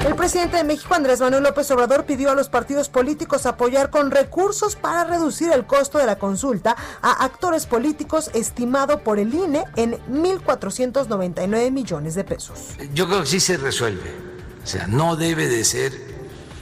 [0.06, 4.10] El presidente de México, Andrés Manuel López Obrador, pidió a los partidos políticos apoyar con
[4.10, 9.64] recursos para reducir el costo de la consulta a actores políticos estimado por el INE
[9.76, 12.70] en 1.499 millones de pesos.
[12.94, 14.14] Yo creo que sí se resuelve.
[14.62, 15.92] O sea, no debe de ser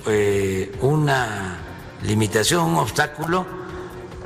[0.07, 1.59] eh, una
[2.03, 3.47] limitación, un obstáculo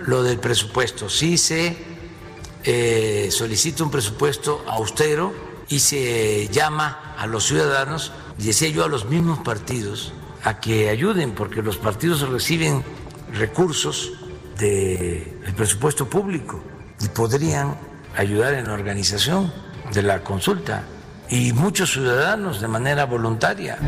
[0.07, 1.09] lo del presupuesto.
[1.09, 1.77] Sí se
[2.65, 5.33] eh, solicita un presupuesto austero
[5.69, 8.13] y se llama a los ciudadanos
[8.47, 10.13] decía yo a los mismos partidos
[10.45, 12.83] a que ayuden, porque los partidos reciben
[13.33, 14.13] recursos
[14.59, 16.61] del presupuesto público
[17.01, 17.77] y podrían
[18.17, 19.53] ayudar en la organización
[19.93, 20.85] de la consulta
[21.29, 23.79] y muchos ciudadanos de manera voluntaria.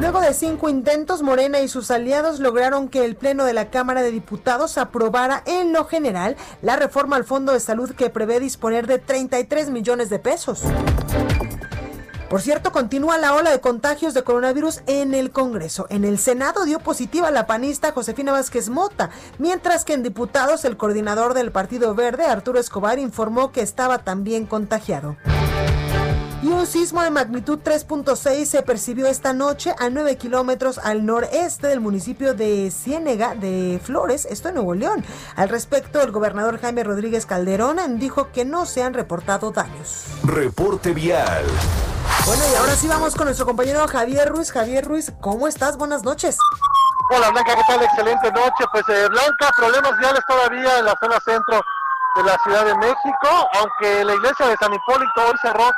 [0.00, 4.02] Luego de cinco intentos, Morena y sus aliados lograron que el Pleno de la Cámara
[4.02, 8.86] de Diputados aprobara en lo general la reforma al Fondo de Salud que prevé disponer
[8.86, 10.62] de 33 millones de pesos.
[12.28, 15.86] Por cierto, continúa la ola de contagios de coronavirus en el Congreso.
[15.88, 20.76] En el Senado dio positiva la panista Josefina Vázquez Mota, mientras que en diputados el
[20.76, 25.16] coordinador del Partido Verde, Arturo Escobar, informó que estaba también contagiado.
[26.42, 31.66] Y un sismo de magnitud 3.6 se percibió esta noche a 9 kilómetros al noreste
[31.68, 35.02] del municipio de Ciénega de Flores, esto en Nuevo León.
[35.34, 40.04] Al respecto, el gobernador Jaime Rodríguez Calderón dijo que no se han reportado daños.
[40.22, 41.44] Reporte vial.
[42.28, 44.52] Bueno, y ahora sí vamos con nuestro compañero Javier Ruiz.
[44.52, 45.78] Javier Ruiz, ¿cómo estás?
[45.78, 46.36] Buenas noches.
[47.08, 47.82] Hola Blanca, ¿qué tal?
[47.82, 48.66] Excelente noche.
[48.70, 51.62] Pues eh, Blanca, problemas viales todavía en la zona centro
[52.16, 55.70] de la Ciudad de México, aunque la iglesia de San Hipólito hoy cerró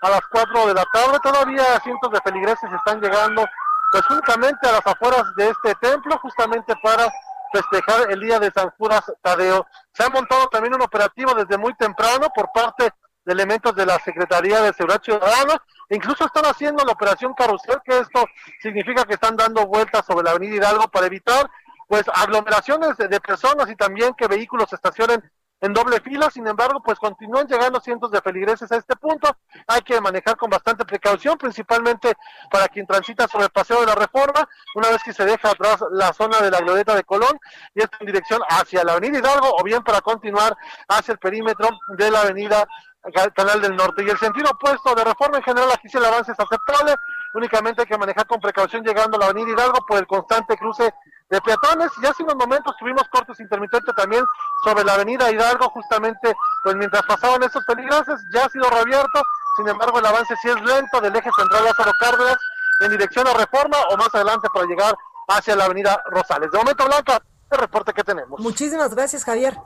[0.00, 3.44] a las 4 de la tarde, todavía cientos de feligreses están llegando
[3.92, 7.06] pues únicamente a las afueras de este templo, justamente para
[7.52, 9.66] festejar el día de San Judas Tadeo.
[9.92, 12.94] Se ha montado también un operativo desde muy temprano por parte
[13.28, 15.62] de elementos de la Secretaría de Seguridad Ciudadana.
[15.90, 18.24] Incluso están haciendo la operación carrusel, que esto
[18.62, 21.48] significa que están dando vueltas sobre la avenida Hidalgo para evitar
[21.86, 25.22] pues aglomeraciones de, personas y también que vehículos estacionen
[25.60, 29.28] en doble fila, sin embargo, pues continúan llegando cientos de feligreses a este punto.
[29.66, 32.14] Hay que manejar con bastante precaución, principalmente
[32.50, 35.80] para quien transita sobre el paseo de la Reforma, una vez que se deja atrás
[35.90, 37.38] la zona de la glorieta de Colón
[37.74, 40.56] y está en dirección hacia la avenida Hidalgo o bien para continuar
[40.88, 42.66] hacia el perímetro de la avenida
[43.12, 44.04] Canal del Norte.
[44.04, 46.94] Y el sentido opuesto de reforma en general, aquí sí el avance es aceptable,
[47.34, 50.92] únicamente hay que manejar con precaución llegando a la avenida Hidalgo por el constante cruce
[51.30, 51.90] de peatones.
[52.02, 54.24] Y hace unos momentos tuvimos cortes intermitentes también
[54.64, 59.22] sobre la avenida Hidalgo, justamente pues mientras pasaban esos peligrosos, ya ha sido reabierto,
[59.56, 62.36] sin embargo el avance sí es lento del eje central Lázaro Cárdenas
[62.80, 64.94] en dirección a Reforma o más adelante para llegar
[65.28, 66.50] hacia la avenida Rosales.
[66.50, 68.40] De momento, Blanca, el reporte que tenemos.
[68.40, 69.56] Muchísimas gracias, Javier.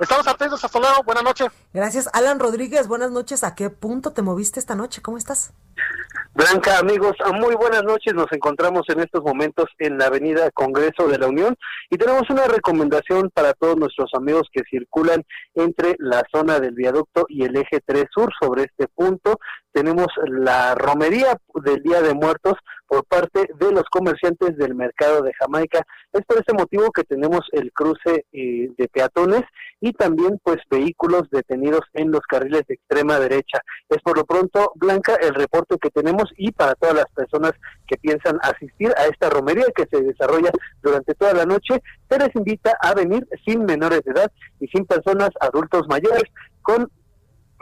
[0.00, 1.48] Estamos atentos, hasta luego, buenas noches.
[1.74, 3.44] Gracias, Alan Rodríguez, buenas noches.
[3.44, 5.02] ¿A qué punto te moviste esta noche?
[5.02, 5.52] ¿Cómo estás?
[6.32, 8.14] Blanca, amigos, muy buenas noches.
[8.14, 11.56] Nos encontramos en estos momentos en la Avenida Congreso de la Unión
[11.90, 17.26] y tenemos una recomendación para todos nuestros amigos que circulan entre la zona del viaducto
[17.28, 18.30] y el eje 3 sur.
[18.40, 19.38] Sobre este punto
[19.72, 22.54] tenemos la romería del Día de Muertos
[22.90, 25.84] por parte de los comerciantes del mercado de Jamaica.
[26.12, 29.42] Es por ese motivo que tenemos el cruce eh, de peatones
[29.80, 33.60] y también pues vehículos detenidos en los carriles de extrema derecha.
[33.88, 37.52] Es por lo pronto, Blanca, el reporte que tenemos y para todas las personas
[37.86, 40.50] que piensan asistir a esta romería que se desarrolla
[40.82, 44.84] durante toda la noche, se les invita a venir sin menores de edad y sin
[44.86, 46.24] personas adultos mayores
[46.62, 46.90] con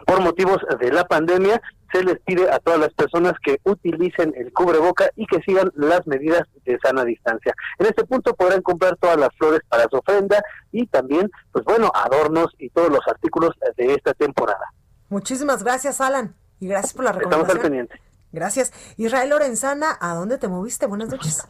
[0.06, 1.60] por motivos de la pandemia,
[1.92, 6.06] se les pide a todas las personas que utilicen el cubreboca y que sigan las
[6.06, 7.54] medidas de sana distancia.
[7.78, 11.90] En este punto podrán comprar todas las flores para su ofrenda y también, pues bueno,
[11.94, 14.72] adornos y todos los artículos de esta temporada.
[15.08, 17.46] Muchísimas gracias, Alan, y gracias por la recomendación.
[17.46, 18.00] Estamos al pendiente.
[18.32, 18.72] Gracias.
[18.96, 20.86] Israel Lorenzana, ¿a dónde te moviste?
[20.86, 21.44] Buenas noches.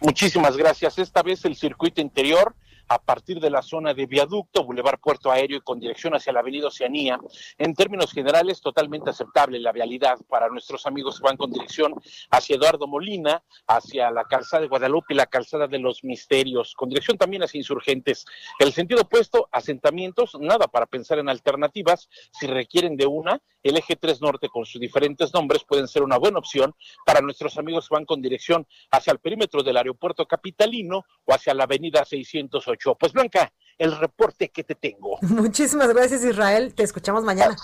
[0.00, 0.98] Muchísimas gracias.
[0.98, 2.54] Esta vez el circuito interior
[2.88, 6.40] a partir de la zona de viaducto, Boulevard Puerto Aéreo y con dirección hacia la
[6.40, 7.18] Avenida Oceanía.
[7.58, 11.94] En términos generales, totalmente aceptable la vialidad para nuestros amigos que van con dirección
[12.30, 16.88] hacia Eduardo Molina, hacia la calzada de Guadalupe y la calzada de los Misterios, con
[16.88, 18.24] dirección también hacia Insurgentes.
[18.58, 22.08] El sentido opuesto, asentamientos, nada para pensar en alternativas.
[22.32, 26.18] Si requieren de una, el eje 3 Norte con sus diferentes nombres pueden ser una
[26.18, 31.04] buena opción para nuestros amigos que van con dirección hacia el perímetro del aeropuerto capitalino
[31.24, 35.18] o hacia la avenida 608 pues Blanca, el reporte que te tengo.
[35.22, 37.56] Muchísimas gracias Israel, te escuchamos mañana.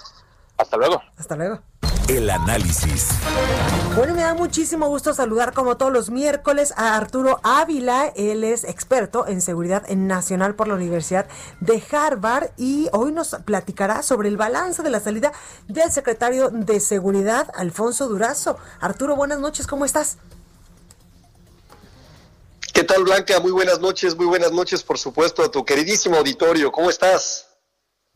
[0.57, 1.03] Hasta luego.
[1.17, 1.61] Hasta luego.
[2.09, 3.09] El análisis.
[3.97, 8.13] Bueno, me da muchísimo gusto saludar como todos los miércoles a Arturo Ávila.
[8.15, 11.27] Él es experto en seguridad nacional por la Universidad
[11.61, 15.33] de Harvard y hoy nos platicará sobre el balance de la salida
[15.67, 18.59] del secretario de Seguridad, Alfonso Durazo.
[18.81, 20.19] Arturo, buenas noches, ¿cómo estás?
[22.75, 23.41] ¿Qué tal, Blanca?
[23.41, 26.71] Muy buenas noches, muy buenas noches, por supuesto, a tu queridísimo auditorio.
[26.71, 27.54] ¿Cómo estás?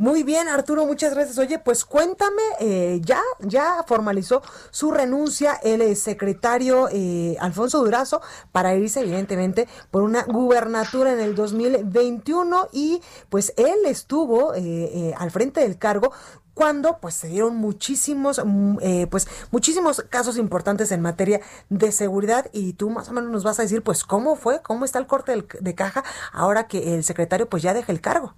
[0.00, 1.38] Muy bien, Arturo, muchas gracias.
[1.38, 8.22] Oye, pues cuéntame, eh, ya, ya formalizó su renuncia el eh, secretario eh, Alfonso Durazo
[8.52, 15.62] para irse, evidentemente, por una gubernatura en el 2021 y pues él estuvo al frente
[15.62, 16.12] del cargo
[16.54, 22.46] cuando pues se dieron muchísimos mm, eh, pues muchísimos casos importantes en materia de seguridad
[22.52, 25.06] y tú más o menos nos vas a decir pues cómo fue, cómo está el
[25.06, 28.34] corte de caja ahora que el secretario pues ya deja el cargo.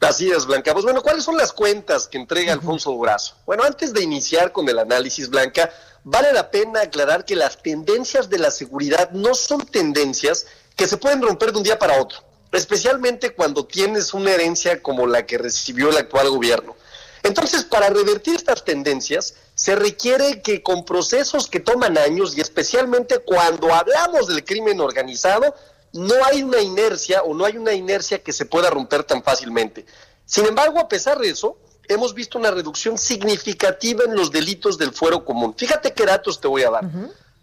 [0.00, 0.72] Así es, Blanca.
[0.72, 3.34] Pues bueno, ¿cuáles son las cuentas que entrega Alfonso Durazo?
[3.44, 5.70] Bueno, antes de iniciar con el análisis, Blanca,
[6.04, 10.96] vale la pena aclarar que las tendencias de la seguridad no son tendencias que se
[10.96, 12.18] pueden romper de un día para otro,
[12.52, 16.76] especialmente cuando tienes una herencia como la que recibió el actual gobierno.
[17.24, 23.18] Entonces, para revertir estas tendencias, se requiere que con procesos que toman años y especialmente
[23.18, 25.52] cuando hablamos del crimen organizado,
[25.92, 29.86] no hay una inercia o no hay una inercia que se pueda romper tan fácilmente.
[30.24, 34.92] Sin embargo, a pesar de eso, hemos visto una reducción significativa en los delitos del
[34.92, 35.54] fuero común.
[35.56, 36.84] Fíjate qué datos te voy a dar.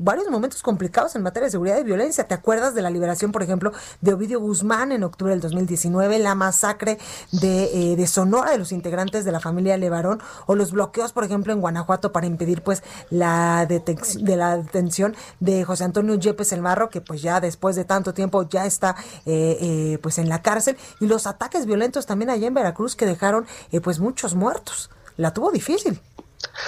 [0.00, 2.26] varios momentos complicados en materia de seguridad y violencia.
[2.26, 6.34] ¿Te acuerdas de la liberación, por ejemplo, de Ovidio Guzmán en octubre del 2019, la
[6.34, 6.96] masacre
[7.32, 11.52] de, de Sonora de los integrantes de la familia Levarón o los bloqueos, por ejemplo,
[11.52, 16.90] en Guanajuato para impedir pues la de la detención de José Antonio Yepes El Marro,
[16.90, 20.76] que pues ya después de tanto tiempo ya está eh, eh, pues en la cárcel,
[21.00, 24.90] y los ataques violentos también allá en Veracruz que dejaron eh, pues muchos muertos.
[25.16, 26.00] La tuvo difícil.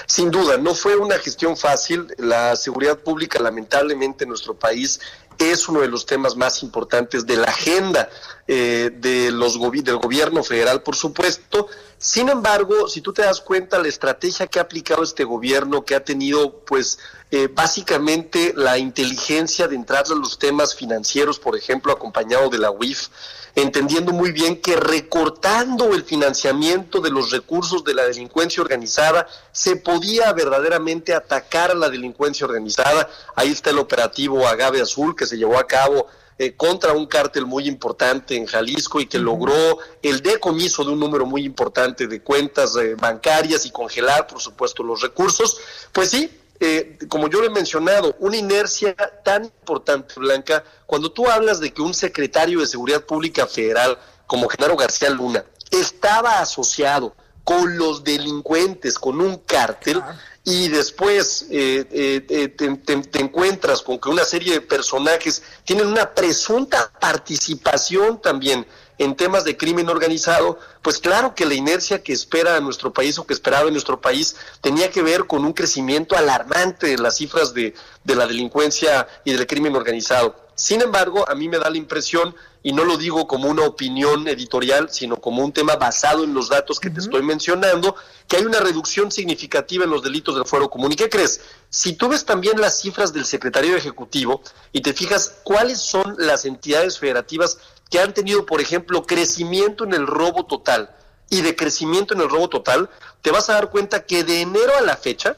[0.07, 2.07] Sin duda, no fue una gestión fácil.
[2.19, 5.01] La seguridad pública, lamentablemente, en nuestro país
[5.39, 8.09] es uno de los temas más importantes de la agenda
[8.47, 11.69] de los del gobierno federal, por supuesto,
[11.99, 15.95] sin embargo, si tú te das cuenta, la estrategia que ha aplicado este gobierno, que
[15.95, 16.99] ha tenido, pues,
[17.31, 22.71] eh, básicamente la inteligencia de entrar a los temas financieros, por ejemplo, acompañado de la
[22.71, 23.09] UIF,
[23.57, 29.77] entendiendo muy bien que recortando el financiamiento de los recursos de la delincuencia organizada, se
[29.77, 33.09] podía verdaderamente atacar a la delincuencia organizada.
[33.35, 36.07] Ahí está el operativo Agave Azul que se llevó a cabo
[36.39, 41.01] eh, contra un cártel muy importante en Jalisco y que logró el decomiso de un
[41.01, 45.59] número muy importante de cuentas eh, bancarias y congelar, por supuesto, los recursos,
[45.93, 46.31] pues sí,
[46.61, 48.95] eh, como yo lo he mencionado, una inercia
[49.25, 54.49] tan importante, Blanca, cuando tú hablas de que un secretario de Seguridad Pública Federal como
[54.49, 60.03] Genaro García Luna estaba asociado con los delincuentes, con un cártel,
[60.49, 66.15] y después eh, eh, eh, te, encuentras con que una serie de personajes tienen una
[66.15, 68.65] presunta participación también
[68.99, 73.19] en temas de crimen organizado, pues claro que la inercia que espera a nuestro país
[73.19, 77.17] o que esperaba en nuestro país tenía que ver con un crecimiento alarmante de las
[77.17, 77.75] cifras de,
[78.05, 80.35] de la delincuencia y del crimen organizado.
[80.55, 82.35] Sin embargo, a mí me da la impresión,
[82.67, 86.49] y no lo digo como una opinión editorial, sino como un tema basado en los
[86.49, 87.95] datos que te estoy mencionando,
[88.27, 90.91] que hay una reducción significativa en los delitos del fuero común.
[90.91, 91.43] ¿Y qué crees?
[91.71, 94.43] Si tú ves también las cifras del secretario ejecutivo
[94.73, 97.59] y te fijas cuáles son las entidades federativas
[97.91, 100.95] que han tenido, por ejemplo, crecimiento en el robo total
[101.31, 102.89] y decrecimiento en el robo total,
[103.23, 105.37] te vas a dar cuenta que de enero a la fecha,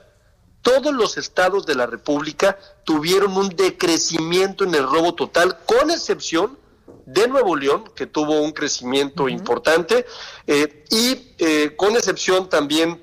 [0.63, 6.59] todos los estados de la República tuvieron un decrecimiento en el robo total, con excepción
[7.07, 10.05] de Nuevo León, que tuvo un crecimiento importante,
[10.47, 13.03] eh, y eh, con excepción también,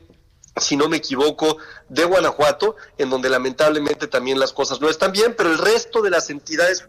[0.58, 1.58] si no me equivoco,
[1.90, 6.12] de Guanajuato, en donde lamentablemente también las cosas no están bien, pero el resto de
[6.12, 6.86] las entidades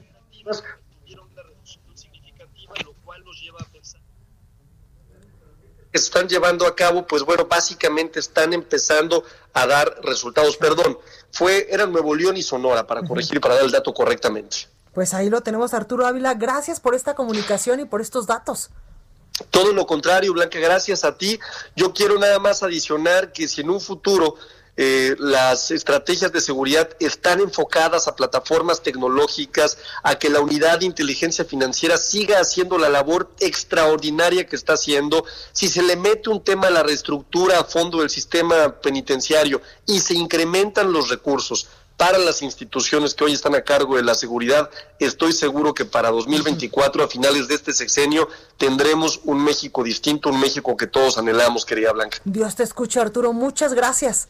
[5.97, 10.57] están llevando a cabo, pues bueno, básicamente están empezando a dar resultados.
[10.57, 10.99] Perdón,
[11.31, 14.69] fue, eran Nuevo León y Sonora, para corregir, para dar el dato correctamente.
[14.95, 16.35] Pues ahí lo tenemos, Arturo Ávila.
[16.35, 18.71] Gracias por esta comunicación y por estos datos.
[19.51, 21.39] Todo lo contrario, Blanca, gracias a ti.
[21.75, 24.37] Yo quiero nada más adicionar que si en un futuro
[24.77, 30.87] eh, las estrategias de seguridad están enfocadas a plataformas tecnológicas, a que la unidad de
[30.87, 35.25] inteligencia financiera siga haciendo la labor extraordinaria que está haciendo.
[35.53, 40.01] Si se le mete un tema a la reestructura a fondo del sistema penitenciario y
[40.01, 44.69] se incrementan los recursos para las instituciones que hoy están a cargo de la seguridad,
[44.99, 50.39] estoy seguro que para 2024, a finales de este sexenio, tendremos un México distinto, un
[50.39, 52.19] México que todos anhelamos, querida Blanca.
[52.25, 53.33] Dios te escuche, Arturo.
[53.33, 54.29] Muchas gracias.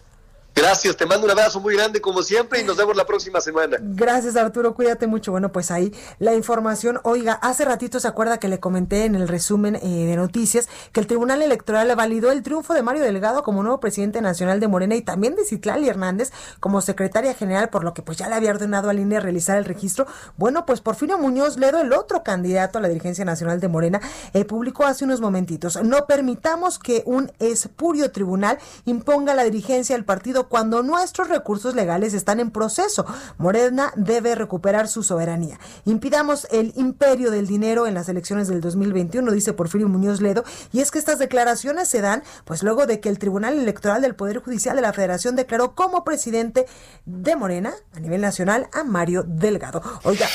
[0.57, 3.77] Gracias, te mando un abrazo muy grande como siempre y nos vemos la próxima semana.
[3.79, 5.31] Gracias Arturo, cuídate mucho.
[5.31, 6.99] Bueno, pues ahí la información.
[7.03, 11.01] Oiga, hace ratito se acuerda que le comenté en el resumen eh, de noticias que
[11.01, 14.95] el Tribunal Electoral validó el triunfo de Mario Delgado como nuevo presidente nacional de Morena
[14.95, 18.49] y también de Citlali Hernández como secretaria general, por lo que pues ya le había
[18.49, 20.07] ordenado al INE realizar el registro.
[20.39, 24.01] Bueno, pues Porfirio Muñoz Ledo, el otro candidato a la dirigencia nacional de Morena,
[24.33, 30.07] eh, publicó hace unos momentitos, no permitamos que un espurio tribunal imponga la dirigencia del
[30.07, 33.05] partido cuando nuestros recursos legales están en proceso.
[33.39, 35.59] Morena debe recuperar su soberanía.
[35.85, 40.81] Impidamos el imperio del dinero en las elecciones del 2021, dice Porfirio Muñoz Ledo, y
[40.81, 44.43] es que estas declaraciones se dan pues luego de que el Tribunal Electoral del Poder
[44.43, 46.67] Judicial de la Federación declaró como presidente
[47.05, 49.83] de Morena a nivel nacional a Mario Delgado.
[50.05, 50.27] Oiga,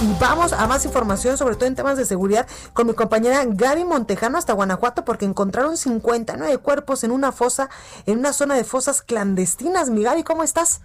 [0.00, 3.84] y vamos a más información, sobre todo en temas de seguridad, con mi compañera Gaby
[3.84, 7.70] Montejano hasta Guanajuato, porque encontraron 59 cuerpos en una fosa,
[8.06, 9.33] en una zona de fosas clandestinas.
[9.90, 10.80] Mi Gaby, ¿cómo estás?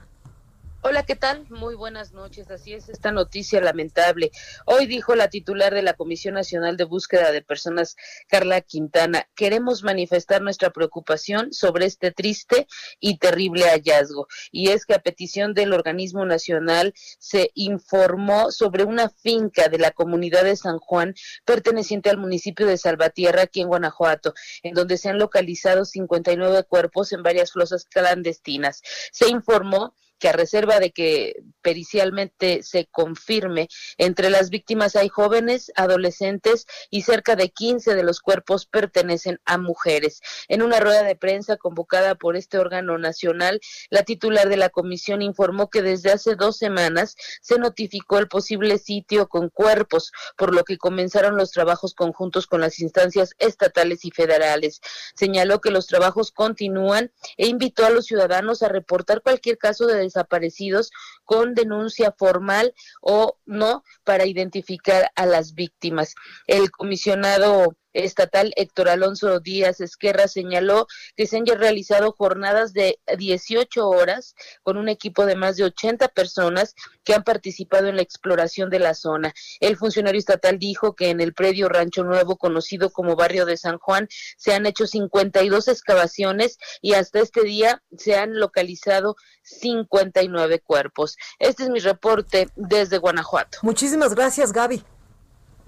[0.82, 1.46] Hola, ¿qué tal?
[1.50, 2.50] Muy buenas noches.
[2.50, 4.32] Así es esta noticia lamentable.
[4.66, 7.98] Hoy dijo la titular de la Comisión Nacional de Búsqueda de Personas,
[8.30, 12.66] Carla Quintana, queremos manifestar nuestra preocupación sobre este triste
[13.02, 14.28] y terrible hallazgo.
[14.54, 19.92] Y es que a petición del organismo nacional se informó sobre una finca de la
[19.92, 21.14] comunidad de San Juan
[21.44, 27.12] perteneciente al municipio de Salvatierra, aquí en Guanajuato, en donde se han localizado 59 cuerpos
[27.12, 28.82] en varias fosas clandestinas.
[29.12, 33.68] Se informó que a reserva de que pericialmente se confirme,
[33.98, 39.58] entre las víctimas hay jóvenes, adolescentes y cerca de 15 de los cuerpos pertenecen a
[39.58, 40.22] mujeres.
[40.48, 43.60] En una rueda de prensa convocada por este órgano nacional,
[43.90, 48.78] la titular de la comisión informó que desde hace dos semanas se notificó el posible
[48.78, 54.12] sitio con cuerpos, por lo que comenzaron los trabajos conjuntos con las instancias estatales y
[54.12, 54.82] federales.
[55.16, 59.98] Señaló que los trabajos continúan e invitó a los ciudadanos a reportar cualquier caso de
[60.10, 60.92] desaparecidos
[61.24, 66.16] con denuncia formal o no para identificar a las víctimas.
[66.48, 73.88] El comisionado estatal Héctor Alonso Díaz Esquerra señaló que se han realizado jornadas de 18
[73.88, 78.70] horas con un equipo de más de 80 personas que han participado en la exploración
[78.70, 79.34] de la zona.
[79.60, 83.78] El funcionario estatal dijo que en el predio Rancho Nuevo, conocido como Barrio de San
[83.78, 91.18] Juan, se han hecho 52 excavaciones y hasta este día se han localizado 59 cuerpos.
[91.40, 93.60] Este es mi reporte desde Guanajuato.
[93.62, 94.84] Muchísimas gracias, Gaby.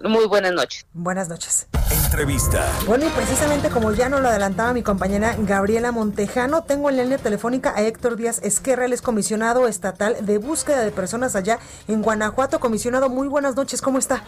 [0.03, 0.85] Muy buenas noches.
[0.93, 1.67] Buenas noches.
[2.87, 7.17] Bueno, y precisamente como ya nos lo adelantaba mi compañera Gabriela Montejano, tengo en línea
[7.17, 12.59] telefónica a Héctor Díaz Esquerra, el comisionado estatal de búsqueda de personas allá en Guanajuato.
[12.59, 14.23] Comisionado, muy buenas noches, ¿cómo está?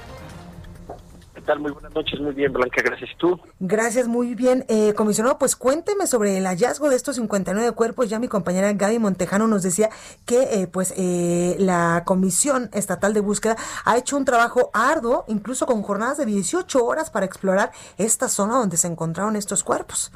[1.44, 1.60] Tal?
[1.60, 3.12] Muy buenas noches, muy bien, Blanca, gracias.
[3.18, 3.40] ¿Tú?
[3.60, 4.66] Gracias, muy bien.
[4.68, 8.10] Eh, comisionado, pues cuénteme sobre el hallazgo de estos 59 cuerpos.
[8.10, 9.90] Ya mi compañera Gaby Montejano nos decía
[10.26, 15.66] que eh, pues eh, la Comisión Estatal de Búsqueda ha hecho un trabajo arduo, incluso
[15.66, 20.12] con jornadas de 18 horas para explorar esta zona donde se encontraron estos cuerpos.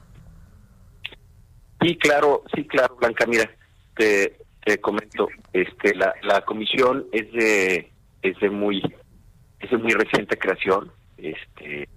[1.82, 3.50] Sí, claro, sí, claro, Blanca, mira,
[3.96, 8.82] te, te comento, este, la, la comisión es de, es de muy,
[9.60, 11.88] es de muy reciente creación, este,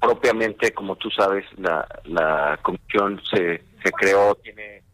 [0.00, 4.84] propiamente, como tú sabes, la, la comisión se, se creó, tiene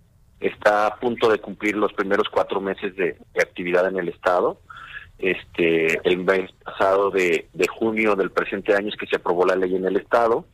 [0.40, 4.58] está a punto de cumplir los primeros cuatro meses de, actividad en el Estado.
[5.18, 9.76] Este, el mes pasado de, junio del presente año es que se aprobó la ley
[9.76, 10.46] en el Estado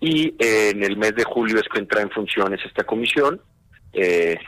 [0.00, 3.40] y eh, en el mes de julio es que entra en funciones esta comisión.
[3.92, 4.38] Eh,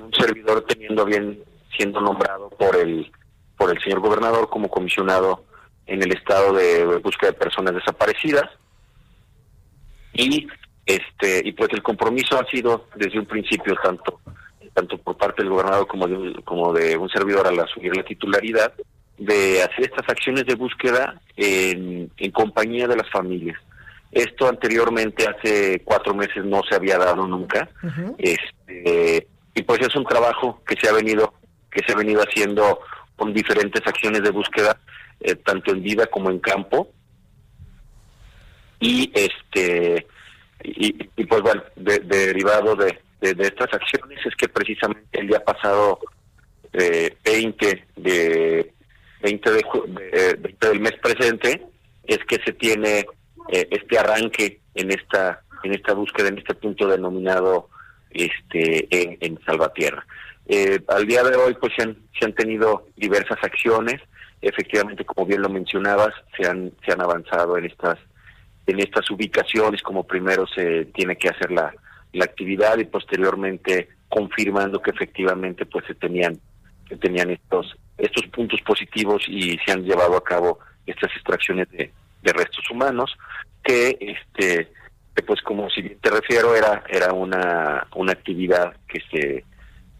[0.00, 1.42] un servidor teniendo bien
[1.76, 3.10] siendo nombrado por el
[3.56, 5.44] por el señor gobernador como comisionado
[5.90, 8.48] en el estado de búsqueda de personas desaparecidas.
[10.12, 10.46] Y
[10.86, 14.20] este y pues el compromiso ha sido desde un principio tanto
[14.72, 18.04] tanto por parte del gobernador como de un, como de un servidor al asumir la
[18.04, 18.72] titularidad
[19.18, 23.58] de hacer estas acciones de búsqueda en, compañía de las familias.
[24.12, 27.68] Esto anteriormente hace cuatro meses no se había dado nunca.
[28.18, 31.34] Este y pues es un trabajo que se ha venido
[31.72, 32.80] que se ha venido haciendo
[33.16, 34.78] con diferentes acciones de búsqueda
[35.20, 36.90] eh, tanto en vida como en campo.
[38.80, 40.06] Y este
[40.62, 40.92] y,
[41.24, 45.98] pues bueno, derivado de, de, estas acciones es que precisamente el día pasado
[46.72, 48.72] eh, 20 de
[49.22, 49.62] 20 de,
[50.38, 51.66] de, del mes presente
[52.04, 53.06] es que se tiene
[53.50, 57.68] eh, este arranque en esta en esta búsqueda en este punto denominado
[58.10, 60.06] este en, en Salvatierra.
[60.46, 64.00] Eh, al día de hoy pues se han, se han tenido diversas acciones
[64.42, 67.98] efectivamente, como bien lo mencionabas, se han, se han avanzado en estas,
[68.66, 71.72] en estas ubicaciones, como primero se tiene que hacer la,
[72.12, 76.38] la actividad y posteriormente confirmando que efectivamente pues se tenían,
[76.88, 81.92] se tenían estos, estos puntos positivos y se han llevado a cabo estas extracciones de,
[82.22, 83.16] restos humanos
[83.64, 84.70] que este
[85.26, 89.44] pues como si te refiero era era una una actividad que se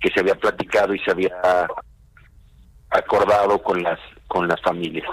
[0.01, 1.67] que se había platicado y se había
[2.91, 3.99] acordado con las
[4.31, 5.07] con las familias.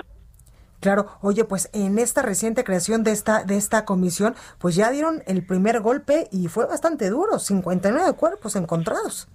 [0.79, 5.23] Claro, oye, pues en esta reciente creación de esta de esta comisión, pues ya dieron
[5.25, 9.27] el primer golpe y fue bastante duro, 59 cuerpos encontrados.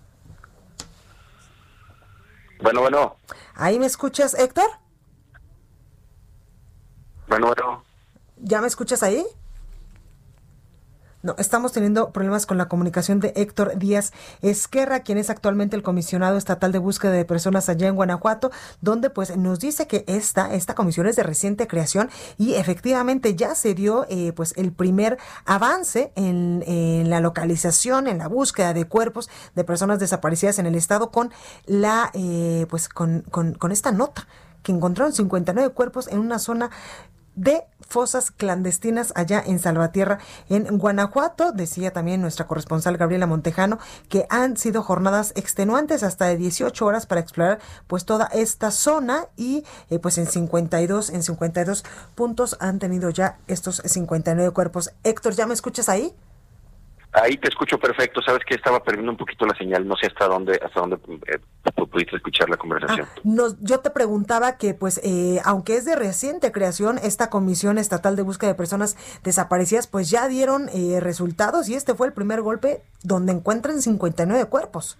[2.63, 3.17] Bueno, bueno.
[3.57, 4.71] ¿Ahí me escuchas, Héctor?
[7.27, 7.83] Bueno, bueno.
[8.37, 9.27] ¿Ya me escuchas ahí?
[11.23, 15.85] No, estamos teniendo problemas con la comunicación de Héctor Díaz Esquerra, quien es actualmente el
[15.85, 18.51] comisionado estatal de búsqueda de personas allá en Guanajuato,
[18.81, 23.55] donde pues nos dice que esta, esta comisión es de reciente creación y efectivamente ya
[23.55, 26.65] se dio eh, pues el primer avance en,
[27.09, 31.31] la localización, en la búsqueda de cuerpos de personas desaparecidas en el estado con
[31.67, 34.27] la eh, pues con, con esta nota
[34.63, 36.71] que encontraron 59 cuerpos en una zona
[37.35, 40.19] de fosas clandestinas allá en Salvatierra,
[40.49, 41.53] en Guanajuato.
[41.53, 43.79] Decía también nuestra corresponsal Gabriela Montejano
[44.09, 49.27] que han sido jornadas extenuantes hasta de 18 horas para explorar pues toda esta zona
[49.37, 54.93] y eh, pues en 52 en 52 puntos han tenido ya estos 59 cuerpos.
[55.05, 56.15] Héctor, ¿ya me escuchas ahí?
[57.13, 58.23] Ahí te escucho perfecto.
[58.23, 59.87] Sabes que estaba perdiendo un poquito la señal.
[59.87, 60.97] No sé hasta dónde, hasta dónde
[61.27, 61.39] eh,
[61.75, 63.07] pudiste escuchar la conversación.
[63.07, 67.77] Ah, nos, yo te preguntaba que, pues, eh, aunque es de reciente creación, esta Comisión
[67.77, 72.15] Estatal de Búsqueda de Personas Desaparecidas, pues ya dieron eh, resultados y este fue el
[72.15, 74.99] primer golpe donde encuentran 59 cuerpos.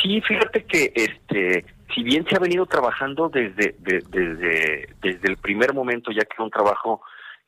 [0.00, 5.74] Sí, fíjate que, este, si bien se ha venido trabajando desde, desde, desde el primer
[5.74, 7.02] momento, ya que era un trabajo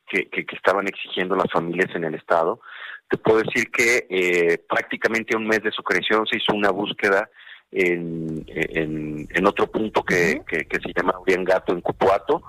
[0.07, 2.59] que, que, que estaban exigiendo las familias en el estado
[3.09, 7.29] te puedo decir que eh, prácticamente un mes de su creación se hizo una búsqueda
[7.71, 12.41] en, en, otro punto que, que, se llama Gato en Cupuato.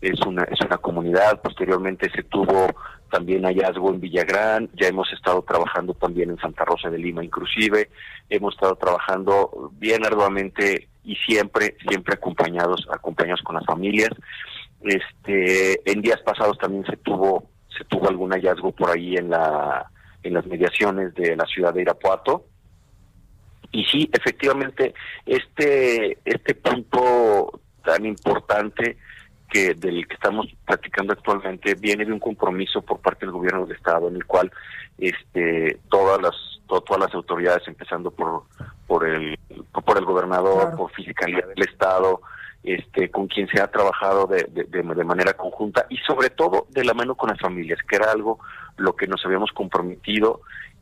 [0.00, 2.68] Es una, es una comunidad, posteriormente se tuvo
[3.10, 7.90] también hallazgo en Villagrán, ya hemos estado trabajando también en Santa Rosa de Lima inclusive,
[8.28, 14.10] hemos estado trabajando bien arduamente y siempre, siempre acompañados, acompañados con las familias.
[14.82, 19.90] Este, en días pasados también se tuvo, se tuvo algún hallazgo por ahí en la
[20.22, 22.44] en las mediaciones de la ciudad de Irapuato.
[23.70, 24.94] Y sí, efectivamente,
[25.26, 28.96] este, este punto tan importante
[29.50, 33.76] que del que estamos platicando actualmente viene de un compromiso por parte del gobierno del
[33.76, 34.52] estado en el cual
[34.98, 36.34] este todas las
[36.66, 38.42] todas las autoridades empezando por
[38.86, 39.38] por el
[39.72, 42.20] por el gobernador por fiscalía del estado
[42.62, 46.84] este con quien se ha trabajado de, de, de, manera conjunta y sobre todo de
[46.84, 48.40] la mano con las familias que era algo
[48.78, 50.40] lo que nos habíamos comprometido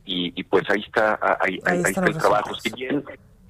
[0.08, 2.54] y, pues ahí está ahí, está el trabajo.
[2.54, 3.04] si bien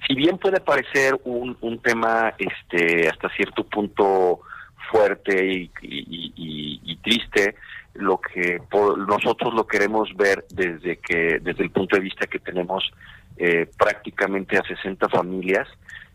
[0.07, 4.41] si bien puede parecer un, un tema este hasta cierto punto
[4.89, 7.55] fuerte y, y, triste
[7.93, 8.61] lo que
[9.07, 12.91] nosotros lo queremos ver desde que desde el punto de vista que tenemos
[13.37, 15.67] eh, prácticamente a 60 familias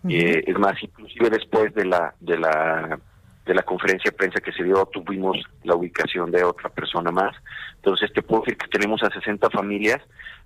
[0.08, 2.98] eh, es más inclusive después de la de la
[3.44, 7.34] de la conferencia de prensa que se dio tuvimos la ubicación de otra persona más.
[7.76, 10.00] Entonces te puedo decir que tenemos a 60 familias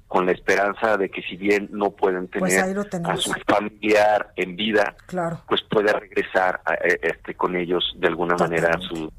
[0.09, 4.55] con la esperanza de que si bien no pueden pues tener a su familiar en
[4.55, 5.42] vida, claro.
[5.49, 9.12] pues pueda regresar a, este con ellos de alguna manera su,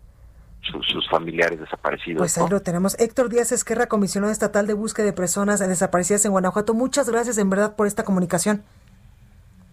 [0.62, 2.20] sus familiares desaparecidos.
[2.20, 2.98] Pues ahí lo tenemos.
[3.00, 6.74] Héctor Díaz Esquerra, comisionado estatal de búsqueda de personas desaparecidas en Guanajuato.
[6.74, 8.64] Muchas gracias en verdad por esta comunicación.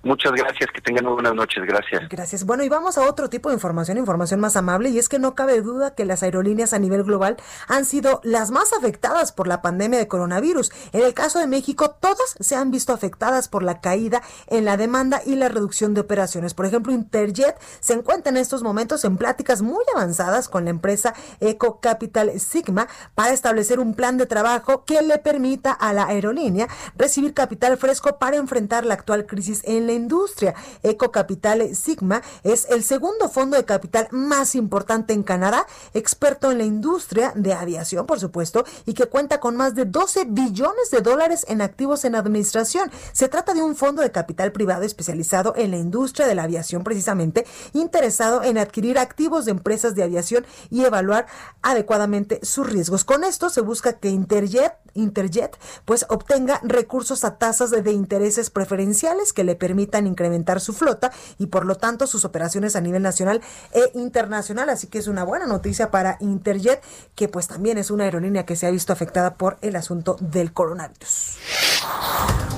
[0.05, 2.09] Muchas gracias, que tengan muy buenas noches, gracias.
[2.11, 2.45] Gracias.
[2.45, 5.35] Bueno, y vamos a otro tipo de información, información más amable, y es que no
[5.35, 7.39] cabe duda que las aerolíneas a nivel global
[7.69, 10.73] han sido las más afectadas por la pandemia de coronavirus.
[10.93, 14.77] En el caso de México, todas se han visto afectadas por la caída en la
[14.77, 16.53] demanda y la reducción de operaciones.
[16.53, 21.15] Por ejemplo, Interjet se encuentra en estos momentos en pláticas muy avanzadas con la empresa
[21.41, 26.69] Eco Capital Sigma para establecer un plan de trabajo que le permita a la aerolínea
[26.95, 30.55] recibir capital fresco para enfrentar la actual crisis en la industria.
[30.83, 36.59] Eco Capital Sigma es el segundo fondo de capital más importante en Canadá, experto en
[36.59, 41.01] la industria de aviación, por supuesto, y que cuenta con más de 12 billones de
[41.01, 42.91] dólares en activos en administración.
[43.13, 46.85] Se trata de un fondo de capital privado especializado en la industria de la aviación,
[46.85, 51.27] precisamente, interesado en adquirir activos de empresas de aviación y evaluar
[51.63, 53.05] adecuadamente sus riesgos.
[53.05, 59.33] Con esto se busca que Interjet, Interjet pues obtenga recursos a tasas de intereses preferenciales
[59.33, 63.41] que le permitan incrementar su flota y por lo tanto sus operaciones a nivel nacional
[63.72, 64.68] e internacional.
[64.68, 66.82] Así que es una buena noticia para Interjet,
[67.14, 70.53] que pues también es una aerolínea que se ha visto afectada por el asunto del
[70.53, 71.39] coronavirus.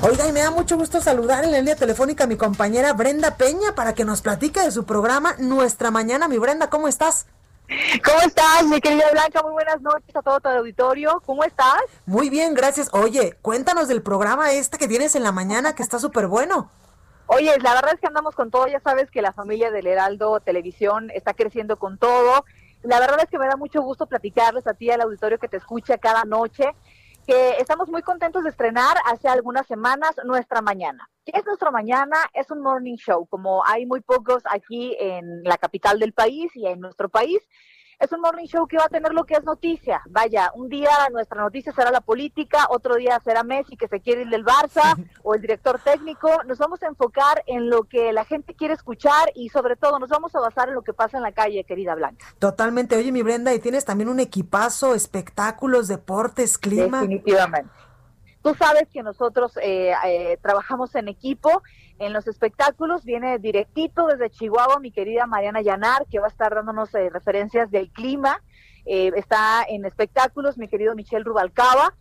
[0.03, 3.37] Oiga, y me da mucho gusto saludar en la línea telefónica a mi compañera Brenda
[3.37, 6.29] Peña para que nos platique de su programa Nuestra Mañana.
[6.29, 7.27] Mi Brenda, ¿cómo estás?
[8.05, 9.43] ¿Cómo estás, mi querida Blanca?
[9.43, 11.21] Muy buenas noches a todo tu auditorio.
[11.27, 11.83] ¿Cómo estás?
[12.05, 12.89] Muy bien, gracias.
[12.93, 16.71] Oye, cuéntanos del programa este que tienes en la mañana que está súper bueno.
[17.29, 20.39] Oye, la verdad es que andamos con todo, ya sabes que la familia del Heraldo
[20.39, 22.45] Televisión está creciendo con todo.
[22.83, 25.57] La verdad es que me da mucho gusto platicarles a ti, al auditorio que te
[25.57, 26.71] escucha cada noche,
[27.27, 31.09] que estamos muy contentos de estrenar hace algunas semanas Nuestra Mañana.
[31.25, 32.17] ¿Qué es Nuestra Mañana?
[32.33, 36.67] Es un morning show, como hay muy pocos aquí en la capital del país y
[36.67, 37.41] en nuestro país.
[37.99, 40.03] Es un morning show que va a tener lo que es noticia.
[40.11, 44.23] Vaya, un día nuestra noticia será la política, otro día será Messi que se quiere
[44.23, 46.29] ir del Barça o el director técnico.
[46.45, 50.11] Nos vamos a enfocar en lo que la gente quiere escuchar y sobre todo nos
[50.11, 52.27] vamos a basar en lo que pasa en la calle, querida Blanca.
[52.39, 52.97] Totalmente.
[52.97, 57.01] Oye, mi Brenda, y tienes también un equipazo, espectáculos, deportes, clima.
[57.01, 57.71] Definitivamente.
[58.47, 61.65] Tú sabes que nosotros eh, eh, trabajamos en equipo.
[61.99, 66.55] En los espectáculos viene directito desde Chihuahua mi querida Mariana Llanar, que va a estar
[66.55, 68.41] dándonos eh, referencias del clima.
[68.85, 71.95] está en espectáculos mi querido Michel Rubalcaba,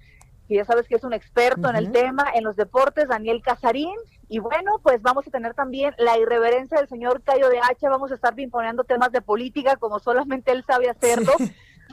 [0.48, 2.28] que ya sabes que es un experto en el tema.
[2.36, 3.98] En los deportes, Daniel Casarín.
[4.30, 7.90] Y bueno, pues vamos a tener también la irreverencia del señor Cayo de Hacha.
[7.90, 11.34] Vamos a estar imponiendo temas de política como solamente él sabe hacerlo,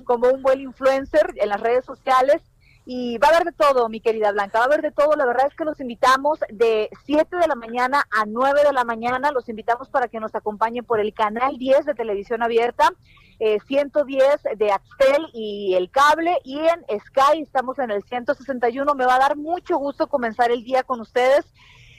[0.05, 2.52] como un buen influencer en las redes sociales
[2.85, 5.15] y va a haber de todo, mi querida Blanca, va a haber de todo.
[5.15, 8.85] La verdad es que los invitamos de 7 de la mañana a 9 de la
[8.85, 9.31] mañana.
[9.31, 12.91] Los invitamos para que nos acompañen por el canal 10 de televisión abierta,
[13.39, 16.37] 110 eh, de Axtel y el cable.
[16.43, 18.95] Y en Sky estamos en el 161.
[18.95, 21.53] Me va a dar mucho gusto comenzar el día con ustedes.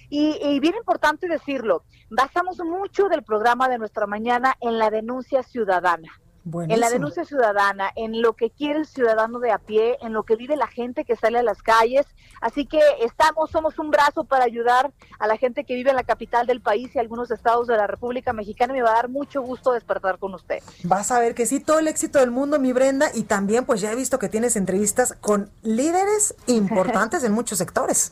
[0.10, 5.42] Y, y, bien importante decirlo, basamos mucho del programa de nuestra mañana en la denuncia
[5.42, 6.12] ciudadana
[6.46, 10.24] en la denuncia ciudadana, en lo que quiere el ciudadano de a pie, en lo
[10.24, 12.06] que vive la gente que sale a las calles.
[12.42, 16.04] Así que estamos, somos un brazo para ayudar a la gente que vive en la
[16.04, 18.74] capital del país y algunos estados de la República Mexicana.
[18.74, 20.62] Me va a dar mucho gusto despertar con usted.
[20.84, 23.82] Vas a ver que sí, todo el éxito del mundo, mi Brenda, y también pues
[23.82, 28.12] ya he visto que tienes entrevistas con líderes importantes en muchos sectores.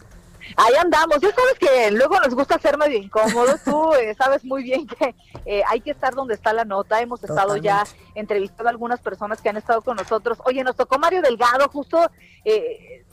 [0.57, 1.19] Ahí andamos.
[1.21, 3.61] Ya sabes que luego nos gusta ser medio incómodos.
[3.63, 7.01] Tú eh, sabes muy bien que eh, hay que estar donde está la nota.
[7.01, 7.83] Hemos estado ya
[8.15, 10.39] entrevistando a algunas personas que han estado con nosotros.
[10.45, 12.09] Oye, nos tocó Mario Delgado justo...
[12.45, 13.05] Eh,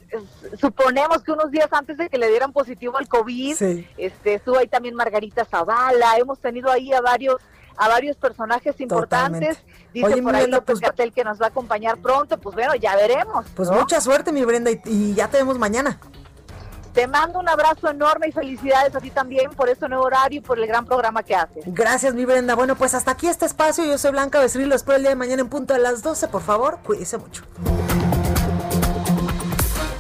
[0.59, 3.61] suponemos que unos días antes de que le dieran positivo al COVID,
[3.99, 7.37] este, estuvo ahí también Margarita Zavala, hemos tenido ahí a varios
[7.79, 9.59] a varios personajes importantes.
[9.95, 13.47] Dice por ahí López pues, que nos va a acompañar pronto, pues bueno, ya veremos.
[13.55, 15.99] Pues mucha suerte, mi Brenda, y ya te vemos mañana.
[16.99, 20.43] Te mando un abrazo enorme y felicidades a ti también por este nuevo horario y
[20.43, 21.63] por el gran programa que haces.
[21.65, 22.57] Gracias, mi Brenda.
[22.57, 23.85] Bueno, pues hasta aquí este espacio.
[23.85, 24.69] Yo soy Blanca Becerril.
[24.69, 26.27] Lo espero el día de mañana en punto a las 12.
[26.27, 27.45] Por favor, cuídese mucho.